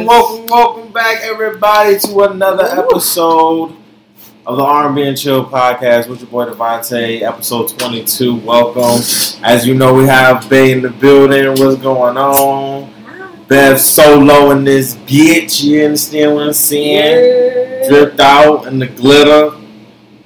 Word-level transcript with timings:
Welcome, 0.07 0.45
welcome, 0.47 0.93
back, 0.93 1.19
everybody, 1.21 1.99
to 1.99 2.21
another 2.21 2.63
episode 2.63 3.75
of 4.45 4.55
the 4.55 4.63
R&B 4.63 5.03
and 5.03 5.17
Chill 5.17 5.43
podcast 5.45 6.07
with 6.07 6.21
your 6.21 6.29
boy 6.29 6.45
Devontae, 6.45 7.23
episode 7.23 7.77
22. 7.77 8.37
Welcome. 8.37 9.01
As 9.43 9.67
you 9.67 9.73
know, 9.73 9.93
we 9.93 10.05
have 10.05 10.49
Bay 10.49 10.71
in 10.71 10.81
the 10.81 10.89
building. 10.91 11.49
What's 11.61 11.81
going 11.81 12.15
on? 12.15 12.93
Bev 13.49 13.81
solo 13.81 14.51
in 14.51 14.63
this 14.63 14.95
bitch. 14.95 15.61
You 15.65 15.83
understand 15.83 16.35
what 16.35 16.47
I'm 16.47 16.53
saying? 16.53 17.89
Dripped 17.89 18.21
out 18.21 18.65
in 18.67 18.79
the 18.79 18.87
glitter. 18.87 19.57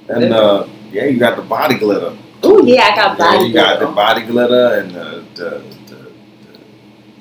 And 0.08 0.32
uh, 0.32 0.68
yeah, 0.92 1.06
you 1.06 1.18
got 1.18 1.34
the 1.34 1.42
body 1.42 1.76
glitter. 1.76 2.16
Oh 2.44 2.64
yeah, 2.64 2.82
I 2.84 2.94
got 2.94 3.18
Yeah, 3.18 3.24
body. 3.32 3.46
you 3.48 3.52
got 3.52 3.80
the 3.80 3.86
body 3.88 4.22
glitter 4.26 4.74
and 4.80 4.90
the, 4.92 5.24
the 5.34 5.64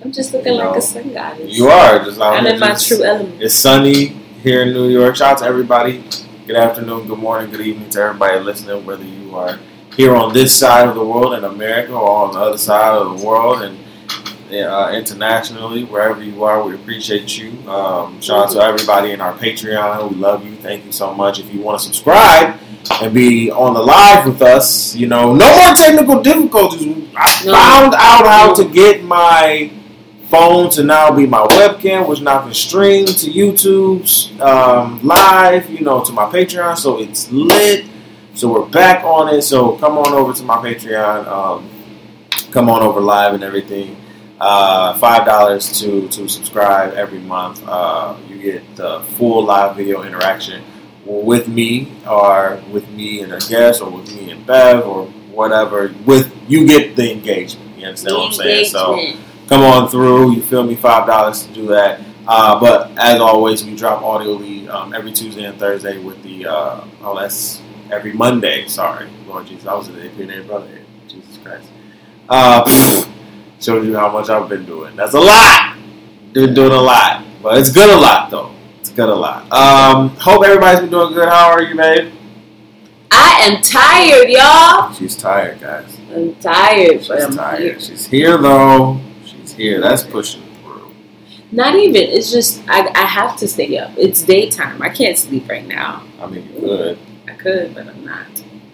I'm 0.04 0.12
just 0.12 0.34
looking 0.34 0.54
you 0.54 0.60
like 0.60 0.72
know, 0.72 0.78
a 0.78 0.82
sun 0.82 1.14
goddess. 1.14 1.56
you 1.58 1.68
are 1.68 2.04
just 2.04 2.20
I'm 2.20 2.46
in 2.48 2.60
my 2.60 2.74
true 2.76 3.04
element. 3.04 3.42
It's 3.42 3.54
sunny 3.54 4.08
here 4.44 4.64
in 4.64 4.74
New 4.74 4.90
York. 4.90 5.16
Shout 5.16 5.34
out 5.34 5.38
to 5.40 5.46
everybody. 5.46 6.04
Good 6.48 6.56
afternoon, 6.56 7.08
good 7.08 7.20
morning, 7.20 7.52
good 7.52 7.62
evening 7.62 7.90
to 7.92 8.02
everybody 8.02 8.40
listening, 8.40 8.84
whether 8.86 9.04
you 9.04 9.36
are 9.36 9.60
here 9.96 10.16
on 10.16 10.34
this 10.34 10.58
side 10.58 10.88
of 10.88 10.96
the 10.96 11.04
world 11.06 11.34
in 11.36 11.44
America 11.44 11.94
or 11.94 12.26
on 12.26 12.34
the 12.34 12.40
other 12.40 12.58
side 12.58 12.96
of 12.98 13.20
the 13.20 13.26
world 13.26 13.62
and 13.62 13.78
uh, 14.52 14.92
internationally, 14.94 15.84
wherever 15.86 16.22
you 16.22 16.44
are, 16.44 16.62
we 16.64 16.74
appreciate 16.76 17.38
you. 17.38 17.52
Um, 17.70 18.20
shout 18.20 18.48
out 18.48 18.52
to 18.54 18.60
everybody 18.60 19.12
in 19.12 19.22
our 19.22 19.34
Patreon. 19.34 20.10
We 20.10 20.16
love 20.18 20.44
you. 20.46 20.56
Thank 20.58 20.84
you 20.86 20.92
so 20.92 21.14
much. 21.14 21.40
If 21.40 21.54
you 21.54 21.62
want 21.62 21.80
to 21.80 21.86
subscribe 21.86 22.60
and 23.02 23.14
be 23.14 23.50
on 23.52 23.74
the 23.76 23.80
live 23.82 24.26
with 24.26 24.42
us, 24.42 24.94
you 24.96 25.08
know, 25.08 25.34
no 25.34 25.56
more 25.56 25.76
technical 25.76 26.22
difficulties. 26.22 27.08
I 27.16 27.44
No. 27.46 27.54
found 27.54 27.94
out 27.94 28.26
how 28.26 28.54
to 28.56 28.66
get 28.66 29.04
my 29.06 29.72
phone 30.32 30.70
to 30.72 30.84
now 30.84 31.12
be 31.12 31.28
my 31.28 31.46
webcam, 31.46 32.08
which 32.08 32.22
now 32.22 32.42
can 32.42 32.54
stream 32.54 33.06
to 33.06 33.28
YouTube's 33.30 34.32
um, 34.40 35.00
live, 35.04 35.70
you 35.70 35.82
know, 35.82 36.04
to 36.06 36.14
my 36.14 36.26
Patreon. 36.26 36.78
So 36.78 37.00
it's 37.00 37.30
lit. 37.32 37.86
So 38.34 38.48
we're 38.52 38.70
back 38.70 39.04
on 39.04 39.36
it. 39.36 39.42
So 39.42 39.78
come 39.78 39.98
on 39.98 40.14
over 40.14 40.32
to 40.32 40.44
my 40.44 40.56
Patreon. 40.56 41.28
Um, 41.28 41.70
come 42.52 42.70
on 42.70 42.82
over 42.82 43.02
live 43.02 43.34
and 43.34 43.44
everything. 43.44 43.98
Uh, 44.40 44.98
Five 44.98 45.26
dollars 45.26 45.80
to 45.82 46.08
to 46.08 46.28
subscribe 46.28 46.94
every 46.94 47.20
month. 47.20 47.62
Uh, 47.68 48.16
you 48.28 48.42
get 48.42 48.76
the 48.76 49.02
full 49.18 49.44
live 49.44 49.76
video 49.76 50.02
interaction 50.02 50.64
with 51.06 51.48
me, 51.48 51.92
or 52.10 52.64
with 52.72 52.88
me 52.90 53.22
and 53.22 53.34
a 53.34 53.40
guest, 53.40 53.82
or 53.82 53.90
with 53.92 54.16
me 54.16 54.32
and 54.32 54.48
Bev, 54.48 54.88
or 54.88 55.06
whatever. 55.36 55.94
With 56.06 56.34
you 56.48 56.66
get 56.66 56.96
the 56.96 57.12
engagement. 57.12 57.78
You 57.78 57.88
understand 57.88 58.16
what 58.16 58.28
I'm 58.28 58.34
saying? 58.34 58.66
So. 58.66 58.96
Come 59.52 59.64
on 59.64 59.90
through. 59.90 60.32
You 60.32 60.42
feel 60.42 60.64
me? 60.64 60.76
Five 60.76 61.06
dollars 61.06 61.46
to 61.46 61.54
do 61.54 61.68
that. 61.68 62.00
Uh, 62.26 62.58
but 62.60 62.92
as 62.98 63.20
always, 63.20 63.66
we 63.66 63.76
drop 63.76 64.02
audio 64.02 64.32
lead 64.32 64.70
um, 64.70 64.94
every 64.94 65.12
Tuesday 65.12 65.44
and 65.44 65.60
Thursday 65.60 65.98
with 66.02 66.22
the 66.24 66.46
uh, 66.46 66.86
oh 67.02 67.20
that's 67.20 67.62
every 67.92 68.14
Monday. 68.14 68.66
Sorry, 68.70 69.10
Lord 69.28 69.48
Jesus, 69.48 69.68
I 69.68 69.74
was 69.76 69.90
an 69.90 69.96
APNA 69.96 70.48
brother. 70.48 70.68
here. 70.68 70.86
Jesus 71.10 71.38
Christ. 71.44 71.68
Uh, 72.30 72.64
shows 73.60 73.86
you 73.86 73.96
how 73.98 74.10
much 74.10 74.30
I've 74.30 74.48
been 74.48 74.66
doing. 74.66 74.96
That's 74.96 75.16
a 75.16 75.20
lot. 75.20 75.78
Been 76.32 76.54
doing 76.54 76.72
a 76.72 76.82
lot, 76.82 77.26
but 77.44 77.58
it's 77.58 77.72
good 77.74 77.90
a 77.90 77.98
lot 78.00 78.32
though. 78.32 78.56
It's 78.80 78.90
good 78.90 79.10
a 79.10 79.14
lot. 79.16 79.52
Um, 79.52 80.10
hope 80.12 80.46
everybody's 80.46 80.80
been 80.80 80.90
doing 80.92 81.14
good. 81.14 81.28
How 81.28 81.52
are 81.52 81.62
you, 81.62 81.76
babe? 81.76 82.14
I 83.12 83.50
am 83.52 83.62
tired, 83.62 84.30
y'all. 84.30 84.94
She's 84.94 85.18
tired, 85.18 85.60
guys. 85.60 85.98
I'm 86.16 86.34
tired, 86.36 87.00
She's 87.00 87.08
but 87.10 87.22
I'm 87.24 87.34
tired. 87.36 87.60
here. 87.60 87.80
She's 87.82 88.06
here 88.08 88.38
though. 88.38 89.02
Here. 89.62 89.80
That's 89.82 90.04
pushing 90.04 90.42
through. 90.64 90.92
Not 91.52 91.76
even. 91.76 91.96
It's 92.02 92.32
just 92.32 92.62
I, 92.68 92.88
I 92.96 93.06
have 93.06 93.38
to 93.38 93.48
stay 93.48 93.78
up. 93.78 93.92
It's 93.98 94.22
daytime. 94.24 94.82
I 94.82 94.90
can't 94.90 95.18
sleep 95.18 95.48
right 95.50 95.68
now. 95.68 96.04
I 96.20 96.28
mean, 96.28 96.48
you 96.54 96.60
could. 96.62 97.00
I 97.28 97.34
could, 97.34 97.76
but 97.76 97.88
I'm 97.88 98.04
not. 98.06 98.28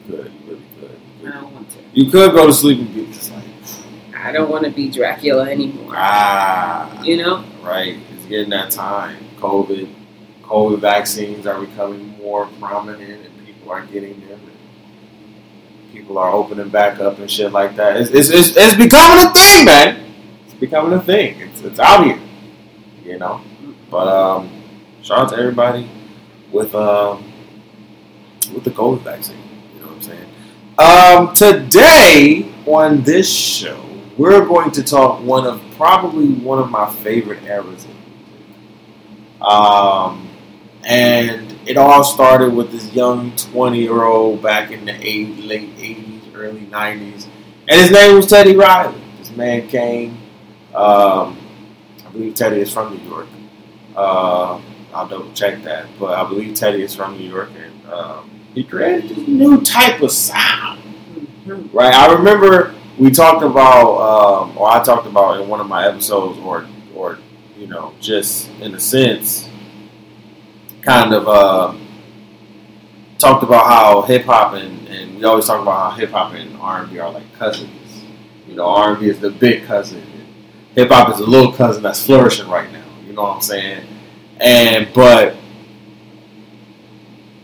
Good, 0.08 0.32
really 0.48 0.62
good. 0.80 1.00
I 1.26 1.32
don't 1.42 1.54
want 1.54 1.70
to. 1.72 1.78
You 1.94 2.10
could 2.12 2.32
go 2.34 2.48
to 2.48 2.54
sleep 2.54 2.80
and 2.80 2.94
be 2.96 3.06
just 3.08 3.32
like, 3.34 3.44
I 4.16 4.32
don't 4.32 4.50
want 4.50 4.64
to 4.66 4.72
be 4.72 4.90
Dracula 4.90 5.50
anymore. 5.50 5.94
ah, 5.96 7.02
You 7.04 7.18
know? 7.18 7.44
right. 7.62 7.98
It's 8.14 8.26
getting 8.26 8.50
that 8.50 8.72
time. 8.72 9.18
COVID, 9.40 9.88
COVID 10.44 10.80
vaccines 10.80 11.46
are 11.48 11.60
becoming 11.60 12.18
more 12.18 12.48
prominent, 12.60 13.02
and 13.26 13.46
people 13.46 13.72
are 13.72 13.86
getting 13.88 14.20
them. 14.22 14.40
And 14.40 15.92
people 15.94 16.18
are 16.18 16.32
opening 16.32 16.70
back 16.70 17.00
up 17.00 17.20
and 17.20 17.30
shit 17.30 17.52
like 17.52 17.76
that. 17.76 17.98
It's 17.98 18.10
it's, 18.12 18.30
it's, 18.30 18.58
it's 18.58 18.76
becoming 18.76 19.26
a 19.26 19.34
thing, 19.34 19.66
man. 19.66 20.07
Becoming 20.60 20.94
a 20.94 21.02
thing. 21.02 21.40
It's 21.40 21.62
it's 21.62 21.80
out 21.80 22.06
here, 22.06 22.20
you 23.04 23.20
know. 23.20 23.42
But 23.92 24.08
um, 24.08 24.64
shout 25.02 25.20
out 25.20 25.30
to 25.30 25.38
everybody 25.38 25.90
with 26.52 26.74
um 26.74 27.32
with 28.54 28.64
the 28.64 28.72
COVID 28.72 29.02
vaccine. 29.02 29.38
You 29.76 29.82
know 29.82 29.88
what 29.88 29.96
I'm 29.96 30.02
saying? 30.02 30.28
Um, 30.80 31.34
today 31.34 32.52
on 32.66 33.04
this 33.04 33.32
show, 33.32 33.84
we're 34.18 34.46
going 34.46 34.72
to 34.72 34.84
talk 34.84 35.24
one 35.24 35.46
of 35.46 35.62
probably 35.76 36.30
one 36.30 36.60
of 36.60 36.70
my 36.70 36.92
favorite 36.98 37.44
eras. 37.44 37.86
Um, 39.42 40.28
and 40.86 41.54
it 41.68 41.78
all 41.78 42.04
started 42.04 42.54
with 42.54 42.72
this 42.72 42.94
young 42.94 43.36
20 43.36 43.80
year 43.80 44.04
old 44.04 44.42
back 44.42 44.72
in 44.72 44.86
the 44.86 44.94
eight, 45.06 45.38
late 45.38 45.76
80s, 45.78 46.36
early 46.36 46.62
90s, 46.62 47.28
and 47.68 47.82
his 47.82 47.92
name 47.92 48.16
was 48.16 48.28
Teddy 48.28 48.56
Riley. 48.56 49.00
This 49.20 49.32
man 49.32 49.68
came. 49.68 50.18
Um, 50.78 51.38
I 52.06 52.12
believe 52.12 52.36
Teddy 52.36 52.62
is 52.62 52.72
from 52.72 52.96
New 52.96 53.10
York. 53.10 53.28
Uh, 53.96 54.62
I'll 54.94 55.08
double 55.08 55.32
check 55.34 55.64
that, 55.64 55.88
but 56.00 56.18
I 56.18 56.28
believe 56.28 56.56
Teddy 56.56 56.84
is 56.84 56.96
from 56.96 57.18
New 57.18 57.30
York, 57.30 57.50
and 57.58 57.94
um, 57.94 58.30
he 58.54 58.64
created 58.64 59.10
this 59.10 59.28
new 59.28 59.62
type 59.62 60.02
of 60.02 60.12
sound 60.12 60.78
right? 61.48 61.94
I 61.94 62.14
remember 62.14 62.76
we 62.98 63.12
talked 63.12 63.44
about, 63.44 63.98
um, 63.98 64.58
or 64.58 64.70
I 64.70 64.84
talked 64.84 65.08
about 65.08 65.42
in 65.42 65.48
one 65.48 65.60
of 65.60 65.68
my 65.68 65.88
episodes, 65.88 66.40
or 66.40 66.68
or 66.96 67.20
you 67.58 67.68
know, 67.68 67.94
just 68.00 68.50
in 68.62 68.74
a 68.76 68.80
sense, 68.80 69.50
kind 70.82 71.14
of 71.14 71.28
uh, 71.28 71.76
talked 73.18 73.44
about 73.44 73.66
how 73.66 74.02
hip 74.04 74.26
hop 74.26 74.54
and, 74.54 74.88
and 74.88 75.18
we 75.18 75.24
always 75.24 75.46
talk 75.46 75.62
about 75.62 75.92
how 75.92 75.98
hip 75.98 76.12
hop 76.12 76.34
and 76.34 76.56
R 76.58 76.84
and 76.84 76.92
B 76.92 77.00
are 77.00 77.12
like 77.12 77.32
cousins. 77.38 78.04
You 78.48 78.56
know, 78.56 78.66
R 78.66 78.92
and 78.92 79.00
B 79.00 79.10
is 79.10 79.20
the 79.20 79.32
big 79.32 79.66
cousin. 79.66 80.04
Hip 80.78 80.90
hop 80.92 81.12
is 81.12 81.20
a 81.20 81.26
little 81.26 81.52
cousin 81.52 81.82
that's 81.82 82.06
flourishing 82.06 82.48
right 82.48 82.72
now. 82.72 82.84
You 83.08 83.14
know 83.14 83.24
what 83.24 83.36
I'm 83.38 83.42
saying? 83.42 83.84
And 84.40 84.88
but 84.94 85.36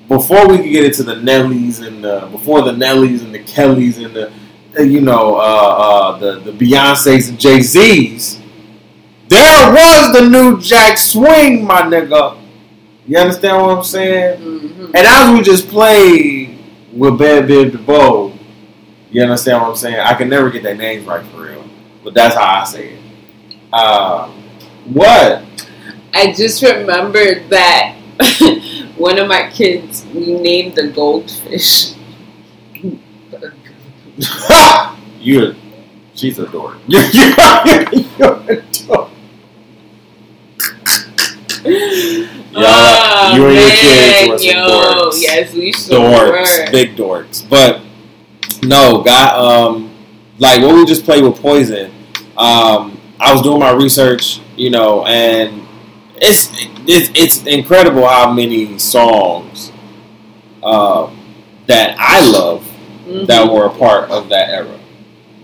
before 0.07 0.47
we 0.47 0.57
could 0.57 0.69
get 0.69 0.85
into 0.85 1.01
the 1.01 1.15
Nellies 1.15 1.85
and 1.85 2.03
the, 2.03 2.27
before 2.31 2.62
the 2.62 2.74
Nellies 2.74 3.24
and 3.24 3.33
the 3.33 3.39
Kellys 3.39 3.97
and 3.97 4.15
the 4.15 4.31
you 4.85 5.01
know 5.01 5.35
uh, 5.35 5.39
uh, 5.39 6.18
the 6.19 6.39
the 6.41 6.51
Beyonces 6.51 7.30
and 7.30 7.39
Jay 7.39 7.62
Z's, 7.62 8.39
there 9.30 9.74
was 9.74 10.13
the 10.13 10.30
new 10.30 10.62
Jack 10.62 11.00
Swing, 11.00 11.65
my 11.65 11.81
nigga. 11.81 12.39
You 13.07 13.18
understand 13.18 13.57
what 13.59 13.77
I'm 13.80 13.83
saying? 13.83 14.39
Mhm. 14.41 14.85
And 14.94 15.07
as 15.07 15.33
we 15.33 15.41
just 15.41 15.69
played 15.69 16.59
with 16.94 17.18
Bad 17.18 17.47
Bib 17.47 17.71
DeVoe, 17.71 18.31
you 19.09 19.24
understand 19.24 19.59
what 19.59 19.69
I'm 19.71 19.75
saying? 19.75 20.00
I 20.00 20.13
can 20.13 20.30
never 20.30 20.51
get 20.51 20.62
their 20.62 20.75
names 20.75 21.07
right 21.07 21.25
for 21.25 21.41
real, 21.41 21.63
but 22.03 22.13
that's 22.13 22.35
how 22.35 22.62
I 22.62 22.63
say 22.65 22.89
it. 22.89 23.00
Uh, 23.73 24.31
what? 24.85 25.43
I 26.13 26.31
just 26.31 26.61
remembered 26.61 27.49
that 27.49 27.95
one 28.97 29.17
of 29.17 29.27
my 29.27 29.49
kids, 29.49 30.05
we 30.13 30.35
named 30.35 30.75
the 30.75 30.89
goldfish. 30.89 31.95
you're, 35.19 35.55
she's 36.13 36.37
a 36.37 36.47
dork. 36.47 36.77
You're, 36.87 37.01
you're, 37.01 37.93
you're 38.19 38.51
a 38.51 38.61
dork. 38.85 39.09
oh, 42.55 43.33
you 43.35 43.47
and 43.47 43.55
your 43.55 43.63
man, 43.63 43.77
kids 43.79 44.29
were 44.29 44.37
some 44.37 44.47
yo, 44.47 44.67
dorks. 44.67 45.21
Yes, 45.21 45.53
we 45.55 45.71
sure 45.71 45.99
dorks, 45.99 46.65
were. 46.65 46.71
big 46.71 46.95
dorks. 46.95 47.49
But 47.49 47.81
no, 48.61 49.01
got 49.01 49.39
um, 49.39 49.95
like 50.37 50.61
what 50.61 50.75
we 50.75 50.85
just 50.85 51.05
played 51.05 51.23
with 51.23 51.41
Poison. 51.41 51.91
Um, 52.37 52.99
I 53.19 53.31
was 53.31 53.42
doing 53.42 53.60
my 53.60 53.71
research, 53.71 54.39
you 54.56 54.69
know, 54.69 55.06
and 55.06 55.65
it's 56.18 56.50
it's, 56.88 57.10
it's 57.15 57.45
incredible 57.45 58.07
how 58.07 58.31
many 58.33 58.78
songs 58.78 59.71
um, 60.64 61.18
that 61.68 61.95
I 61.99 62.30
love 62.30 62.68
Mhm. 63.07 63.28
that 63.28 63.52
were 63.52 63.66
a 63.66 63.69
part 63.69 64.09
of 64.11 64.30
that 64.30 64.49
era, 64.49 64.80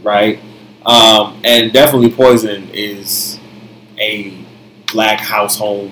right? 0.01 0.39
Um, 0.85 1.41
and 1.43 1.73
definitely 1.73 2.09
Poison 2.11 2.69
is 2.73 3.37
a 3.97 4.33
black 4.93 5.19
household 5.19 5.91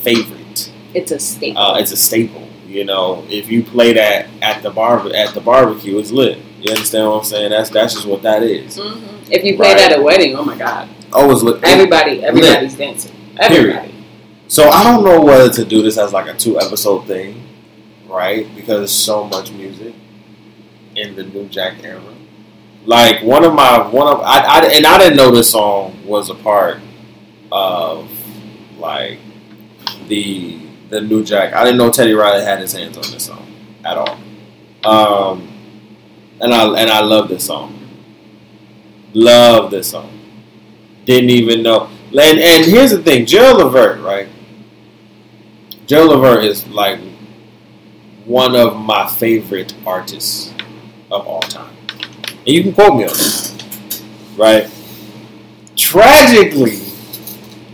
favorite. 0.00 0.72
It's 0.92 1.12
a 1.12 1.20
staple. 1.20 1.62
Uh, 1.62 1.78
it's 1.78 1.92
a 1.92 1.96
staple. 1.96 2.48
You 2.72 2.84
know, 2.86 3.24
if 3.28 3.50
you 3.50 3.62
play 3.62 3.92
that 3.92 4.28
at 4.40 4.62
the 4.62 4.70
bar 4.70 5.06
at 5.14 5.34
the 5.34 5.40
barbecue, 5.40 5.98
it's 5.98 6.10
lit. 6.10 6.38
You 6.60 6.72
understand 6.72 7.06
what 7.06 7.18
I'm 7.18 7.24
saying? 7.24 7.50
That's 7.50 7.68
that's 7.68 7.92
just 7.94 8.06
what 8.06 8.22
that 8.22 8.42
is. 8.42 8.78
Mhm. 8.78 9.02
If 9.30 9.44
you 9.44 9.56
play 9.56 9.74
Right. 9.74 9.82
it 9.82 9.92
at 9.92 9.98
a 9.98 10.02
wedding, 10.02 10.34
oh 10.36 10.42
my 10.44 10.56
god, 10.56 10.88
Oh, 11.12 11.30
it's 11.30 11.42
lit. 11.42 11.62
everybody, 11.64 12.24
everybody's 12.24 12.74
dancing. 12.74 13.12
Everybody. 13.38 13.92
So 14.48 14.68
I 14.70 14.82
don't 14.84 15.04
know 15.04 15.20
whether 15.20 15.50
to 15.50 15.64
do 15.66 15.82
this 15.82 15.98
as 15.98 16.12
like 16.14 16.28
a 16.28 16.34
two 16.34 16.58
episode 16.58 17.06
thing, 17.06 17.42
right? 18.08 18.46
Because 18.56 18.78
there's 18.78 18.90
so 18.92 19.24
much 19.24 19.50
music 19.52 19.92
in 20.96 21.14
the 21.14 21.24
New 21.24 21.46
Jack 21.48 21.74
era. 21.84 22.00
Like 22.86 23.22
one 23.22 23.44
of 23.44 23.52
my 23.54 23.86
one 23.86 24.08
of 24.08 24.20
I, 24.22 24.38
I 24.40 24.58
and 24.76 24.86
I 24.86 24.96
didn't 24.98 25.16
know 25.18 25.30
this 25.30 25.50
song 25.50 25.94
was 26.06 26.30
a 26.30 26.34
part 26.34 26.78
of 27.50 28.08
like 28.78 29.18
the 30.08 30.58
the 30.92 31.00
New 31.00 31.24
Jack. 31.24 31.54
I 31.54 31.64
didn't 31.64 31.78
know 31.78 31.90
Teddy 31.90 32.12
Riley 32.12 32.44
had 32.44 32.60
his 32.60 32.74
hands 32.74 32.98
on 32.98 33.02
this 33.10 33.24
song 33.24 33.46
at 33.82 33.96
all. 33.96 34.18
Um, 34.84 35.48
and 36.38 36.52
I 36.52 36.66
and 36.80 36.90
I 36.90 37.00
love 37.00 37.30
this 37.30 37.46
song. 37.46 37.78
Love 39.14 39.70
this 39.70 39.90
song. 39.90 40.20
Didn't 41.06 41.30
even 41.30 41.62
know. 41.62 41.88
And, 42.08 42.38
and 42.38 42.66
here's 42.66 42.90
the 42.90 43.02
thing, 43.02 43.24
Gerald 43.24 43.58
Levert, 43.58 44.00
right? 44.02 44.28
Gerald 45.86 46.10
Levert 46.10 46.44
is 46.44 46.68
like 46.68 47.00
one 48.26 48.54
of 48.54 48.76
my 48.76 49.08
favorite 49.08 49.74
artists 49.86 50.52
of 51.10 51.26
all 51.26 51.40
time. 51.40 51.74
And 52.28 52.48
you 52.48 52.62
can 52.62 52.74
quote 52.74 52.96
me 52.96 53.04
on 53.04 53.14
that, 53.14 54.02
right? 54.36 54.70
Tragically, 55.74 56.80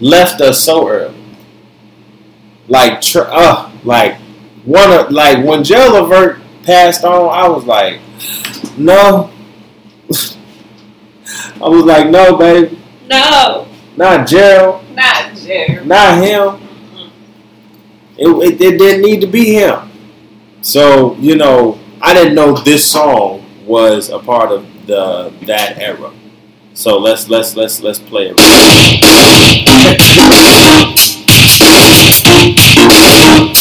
left 0.00 0.40
us 0.40 0.62
so 0.62 0.88
early. 0.88 1.17
Like, 2.68 3.02
uh, 3.16 3.70
like 3.84 4.16
one 4.64 4.90
of 4.92 5.10
like 5.10 5.44
when 5.44 5.64
Gerald 5.64 5.94
Levert 5.94 6.40
passed 6.64 7.04
on, 7.04 7.28
I 7.30 7.48
was 7.48 7.64
like, 7.64 8.00
no. 8.76 9.30
I 11.60 11.68
was 11.68 11.84
like, 11.84 12.08
no, 12.10 12.37
baby, 12.37 12.78
No. 13.08 13.66
not 13.96 14.26
Gerald, 14.28 14.84
Not 14.94 15.34
Jerry. 15.37 15.84
not 15.84 16.22
him. 16.22 16.60
It, 18.16 18.28
it, 18.28 18.60
it 18.60 18.78
didn't 18.78 19.02
need 19.02 19.20
to 19.20 19.26
be 19.26 19.54
him. 19.54 19.90
So 20.60 21.14
you 21.16 21.37
know, 21.37 21.78
I 22.02 22.12
didn't 22.14 22.34
know 22.34 22.54
this 22.56 22.84
song 22.84 23.44
was 23.66 24.08
a 24.10 24.18
part 24.18 24.50
of 24.50 24.66
the 24.87 25.32
that 25.46 25.78
era. 25.78 26.12
So 26.75 26.98
let's 26.98 27.28
let's 27.28 27.56
let's 27.56 27.80
let's 27.80 27.98
play 27.98 28.32
it. 28.34 28.38
Sim. 32.99 33.58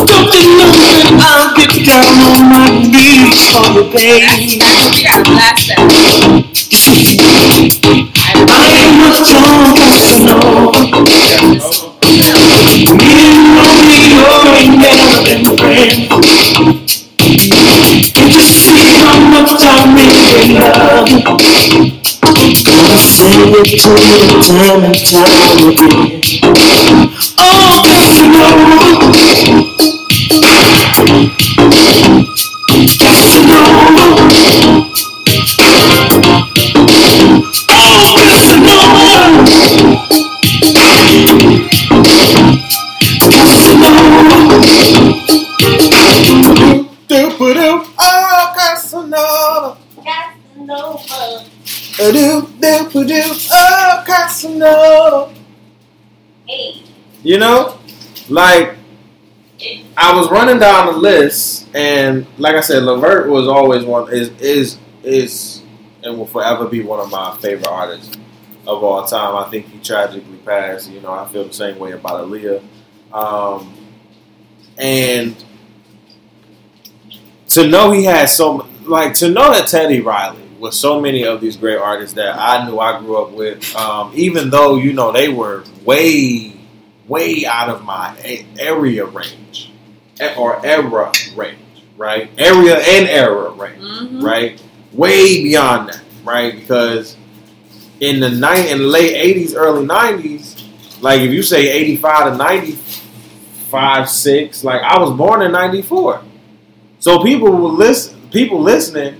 Don't 0.08 0.32
you 0.32 0.48
know 0.56 0.72
that 0.72 1.12
I'll 1.20 1.52
get 1.60 1.76
down 1.84 2.24
on 2.24 2.40
my 2.56 2.72
knees 2.88 3.52
for 3.52 3.68
you, 3.76 3.84
baby? 3.92 4.56
It 23.64 23.72
you 23.74 23.78
time 23.78 24.84
and 24.84 24.96
time 24.96 25.70
again. 25.70 26.22
Oh, 27.38 27.84
Casanova. 27.86 27.86
Casanova. 27.86 28.81
Down 60.62 60.94
the 60.94 61.00
list, 61.00 61.68
and 61.76 62.26
like 62.38 62.56
I 62.56 62.62
said, 62.62 62.84
Levert 62.84 63.30
was 63.30 63.48
always 63.48 63.84
one 63.84 64.14
is 64.14 64.30
is 64.40 64.78
is 65.04 65.62
and 66.04 66.18
will 66.18 66.28
forever 66.28 66.68
be 66.68 66.82
one 66.84 67.00
of 67.00 67.10
my 67.10 67.36
favorite 67.38 67.68
artists 67.68 68.16
of 68.68 68.84
all 68.84 69.06
time. 69.06 69.36
I 69.36 69.50
think 69.50 69.68
he 69.68 69.80
tragically 69.80 70.38
passed. 70.38 70.90
You 70.90 71.02
know, 71.02 71.12
I 71.12 71.28
feel 71.28 71.46
the 71.46 71.54
same 71.54 71.80
way 71.80 71.92
about 71.92 72.28
Aaliyah. 72.28 72.64
Um, 73.12 73.76
and 74.78 75.44
to 77.50 77.68
know 77.68 77.92
he 77.92 78.06
had 78.06 78.28
so 78.30 78.68
like 78.84 79.16
to 79.16 79.30
know 79.30 79.52
that 79.52 79.68
Teddy 79.68 80.00
Riley 80.00 80.42
was 80.60 80.80
so 80.80 81.02
many 81.02 81.24
of 81.26 81.42
these 81.42 81.58
great 81.58 81.78
artists 81.78 82.16
that 82.16 82.38
I 82.38 82.66
knew 82.66 82.80
I 82.80 83.00
grew 83.00 83.18
up 83.18 83.32
with, 83.32 83.76
um, 83.76 84.12
even 84.14 84.52
though 84.52 84.78
you 84.78 84.94
know 84.94 85.12
they 85.12 85.30
were 85.30 85.64
way 85.84 86.56
way 87.08 87.46
out 87.46 87.70
of 87.70 87.84
my 87.84 88.16
area 88.60 89.06
range 89.06 89.71
or 90.38 90.64
era 90.66 91.12
range, 91.36 91.58
right? 91.98 92.30
Area 92.38 92.78
and 92.78 93.08
era 93.10 93.50
range, 93.52 93.82
Mhm. 93.82 94.24
right? 94.24 94.62
Way 94.94 95.42
beyond 95.44 95.90
that, 95.90 96.02
right? 96.24 96.54
Because 96.56 97.16
in 98.00 98.20
the 98.20 98.30
night 98.30 98.70
in 98.70 98.80
the 98.80 98.86
late 98.88 99.14
eighties, 99.16 99.56
early 99.56 99.86
nineties, 99.86 100.56
like 101.02 101.22
if 101.22 101.32
you 101.32 101.44
say 101.44 101.70
eighty 101.70 101.96
five 101.98 102.32
to 102.32 102.38
ninety 102.38 102.78
five, 103.70 104.10
six, 104.10 104.64
like 104.64 104.82
I 104.82 105.00
was 105.00 105.12
born 105.12 105.42
in 105.42 105.52
ninety 105.52 105.82
four. 105.82 106.22
So 107.00 107.24
people 107.24 107.52
will 107.52 107.74
listen 107.74 108.20
people 108.32 108.62
listening 108.62 109.20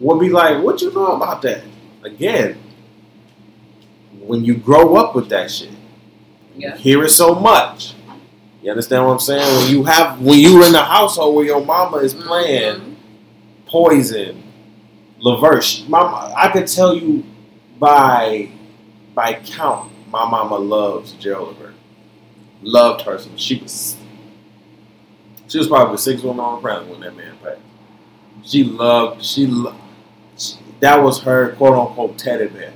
will 0.00 0.18
be 0.18 0.28
like, 0.28 0.62
What 0.62 0.80
you 0.82 0.92
know 0.92 1.12
about 1.16 1.42
that? 1.42 1.62
Again, 2.02 2.56
when 4.20 4.44
you 4.44 4.54
grow 4.54 4.96
up 4.96 5.14
with 5.14 5.28
that 5.30 5.50
shit, 5.50 5.70
Yeah. 6.56 6.74
you 6.76 6.80
hear 6.80 7.04
it 7.04 7.10
so 7.10 7.34
much. 7.34 7.94
You 8.64 8.70
understand 8.70 9.04
what 9.06 9.12
I'm 9.12 9.20
saying? 9.20 9.58
When 9.58 9.70
you 9.70 9.84
have 9.84 10.20
when 10.22 10.38
you're 10.38 10.66
in 10.66 10.74
a 10.74 10.82
household 10.84 11.36
where 11.36 11.44
your 11.44 11.64
mama 11.64 11.98
is 11.98 12.14
playing 12.14 12.80
Mhm. 12.80 12.94
Poison, 13.66 14.42
Levert. 15.20 15.84
Mama, 15.88 16.32
I 16.36 16.48
could 16.48 16.66
tell 16.66 16.94
you 16.96 17.24
by 17.78 18.48
by 19.14 19.34
count, 19.34 19.92
my 20.10 20.28
mama 20.28 20.56
loves 20.56 21.12
Gerald 21.12 21.48
Levert. 21.58 21.74
Loved 22.62 23.02
her. 23.02 23.18
So 23.18 23.28
she 23.36 23.56
was 23.60 23.96
she 25.48 25.58
was 25.58 25.68
probably 25.68 25.96
the 25.96 26.02
sixth 26.02 26.24
woman 26.24 26.44
on 26.44 26.54
the 26.56 26.60
planet 26.62 26.88
when 26.88 27.00
that 27.00 27.16
man 27.16 27.36
passed. 27.42 27.60
She 28.44 28.64
loved. 28.64 29.24
She, 29.24 29.46
lo- 29.46 29.74
she 30.38 30.56
that 30.80 31.02
was 31.02 31.20
her 31.22 31.50
quote 31.56 31.74
unquote 31.74 32.16
teddy 32.18 32.46
bear. 32.48 32.72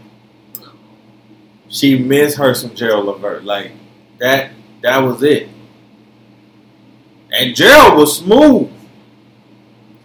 She 1.70 1.98
missed 1.98 2.36
her 2.38 2.54
some 2.54 2.74
Gerald 2.74 3.06
Levert. 3.06 3.44
Like 3.44 3.72
that. 4.18 4.50
That 4.82 4.98
was 4.98 5.22
it. 5.22 5.48
And 7.32 7.54
Gerald 7.54 7.98
was 7.98 8.18
smooth. 8.18 8.70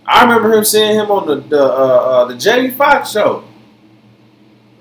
I 0.06 0.24
remember 0.24 0.54
him 0.58 0.66
seeing 0.66 0.96
him 1.00 1.10
on 1.12 1.26
the 1.28 1.36
the 1.36 1.64
uh, 1.64 1.68
uh, 1.68 2.26
the 2.26 2.36
Jamie 2.38 2.72
Foxx 2.72 3.12
show. 3.12 3.44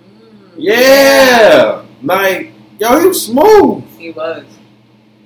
Mm. 0.04 0.54
Yeah, 0.58 1.84
like 2.02 2.52
yo, 2.78 3.00
he 3.00 3.06
was 3.06 3.26
smooth. 3.26 3.84
He 3.98 4.10
was. 4.10 4.44